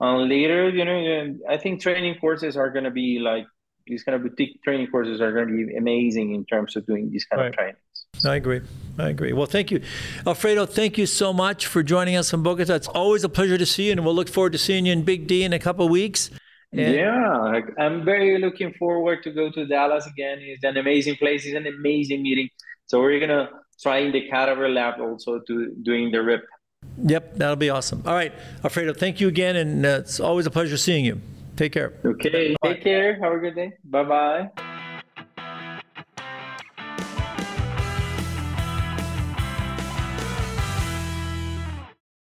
And 0.00 0.28
later, 0.28 0.68
you 0.68 0.84
know, 0.84 1.00
uh, 1.48 1.52
I 1.52 1.56
think 1.56 1.80
training 1.80 2.16
courses 2.20 2.56
are 2.56 2.70
going 2.70 2.84
to 2.84 2.90
be 2.90 3.18
like 3.18 3.46
these 3.86 4.04
kind 4.04 4.16
of 4.16 4.22
boutique 4.22 4.62
training 4.62 4.88
courses 4.88 5.20
are 5.22 5.32
going 5.32 5.48
to 5.48 5.66
be 5.66 5.76
amazing 5.76 6.34
in 6.34 6.44
terms 6.44 6.76
of 6.76 6.84
doing 6.86 7.10
these 7.10 7.24
kind 7.24 7.40
Right. 7.40 7.48
of 7.48 7.54
trainings. 7.54 7.78
I 8.24 8.36
agree. 8.36 8.60
I 8.98 9.10
agree. 9.10 9.32
Well, 9.32 9.46
thank 9.46 9.70
you, 9.70 9.80
Alfredo. 10.26 10.66
Thank 10.66 10.98
you 10.98 11.06
so 11.06 11.32
much 11.32 11.66
for 11.66 11.82
joining 11.82 12.16
us 12.16 12.30
from 12.30 12.42
Bogota. 12.42 12.74
It's 12.74 12.88
always 12.88 13.22
a 13.22 13.28
pleasure 13.28 13.56
to 13.56 13.66
see 13.66 13.86
you, 13.86 13.92
and 13.92 14.04
we'll 14.04 14.14
look 14.14 14.28
forward 14.28 14.52
to 14.52 14.58
seeing 14.58 14.86
you 14.86 14.92
in 14.92 15.02
Big 15.02 15.26
D 15.26 15.44
in 15.44 15.52
a 15.52 15.58
couple 15.58 15.84
of 15.84 15.90
weeks. 15.90 16.30
And- 16.72 16.94
Yeah, 16.94 17.60
I'm 17.78 18.04
very 18.04 18.38
looking 18.38 18.72
forward 18.78 19.22
to 19.22 19.30
go 19.30 19.50
to 19.52 19.66
Dallas 19.66 20.06
again. 20.06 20.38
It's 20.40 20.64
an 20.64 20.76
amazing 20.76 21.16
place. 21.16 21.46
It's 21.46 21.54
an 21.56 21.66
amazing 21.66 22.22
meeting. 22.22 22.48
So 22.86 23.00
we're 23.00 23.20
gonna 23.20 23.50
try 23.80 23.98
in 23.98 24.12
the 24.12 24.28
cadaver 24.28 24.68
lab 24.68 25.00
also 25.00 25.40
to 25.46 25.74
doing 25.82 26.10
the 26.10 26.22
rip. 26.22 26.42
Yep, 27.04 27.36
that'll 27.36 27.56
be 27.56 27.70
awesome. 27.70 28.02
All 28.04 28.14
right, 28.14 28.32
Alfredo. 28.64 28.94
Thank 28.94 29.20
you 29.20 29.28
again, 29.28 29.54
and 29.56 29.86
uh, 29.86 30.00
it's 30.00 30.18
always 30.18 30.46
a 30.46 30.50
pleasure 30.50 30.76
seeing 30.76 31.04
you. 31.04 31.20
Take 31.56 31.72
care. 31.72 31.92
Okay, 32.04 32.56
take 32.64 32.82
care. 32.82 33.18
Have 33.22 33.32
a 33.32 33.38
good 33.38 33.54
day. 33.54 33.72
Bye 33.84 34.04
bye. 34.04 34.77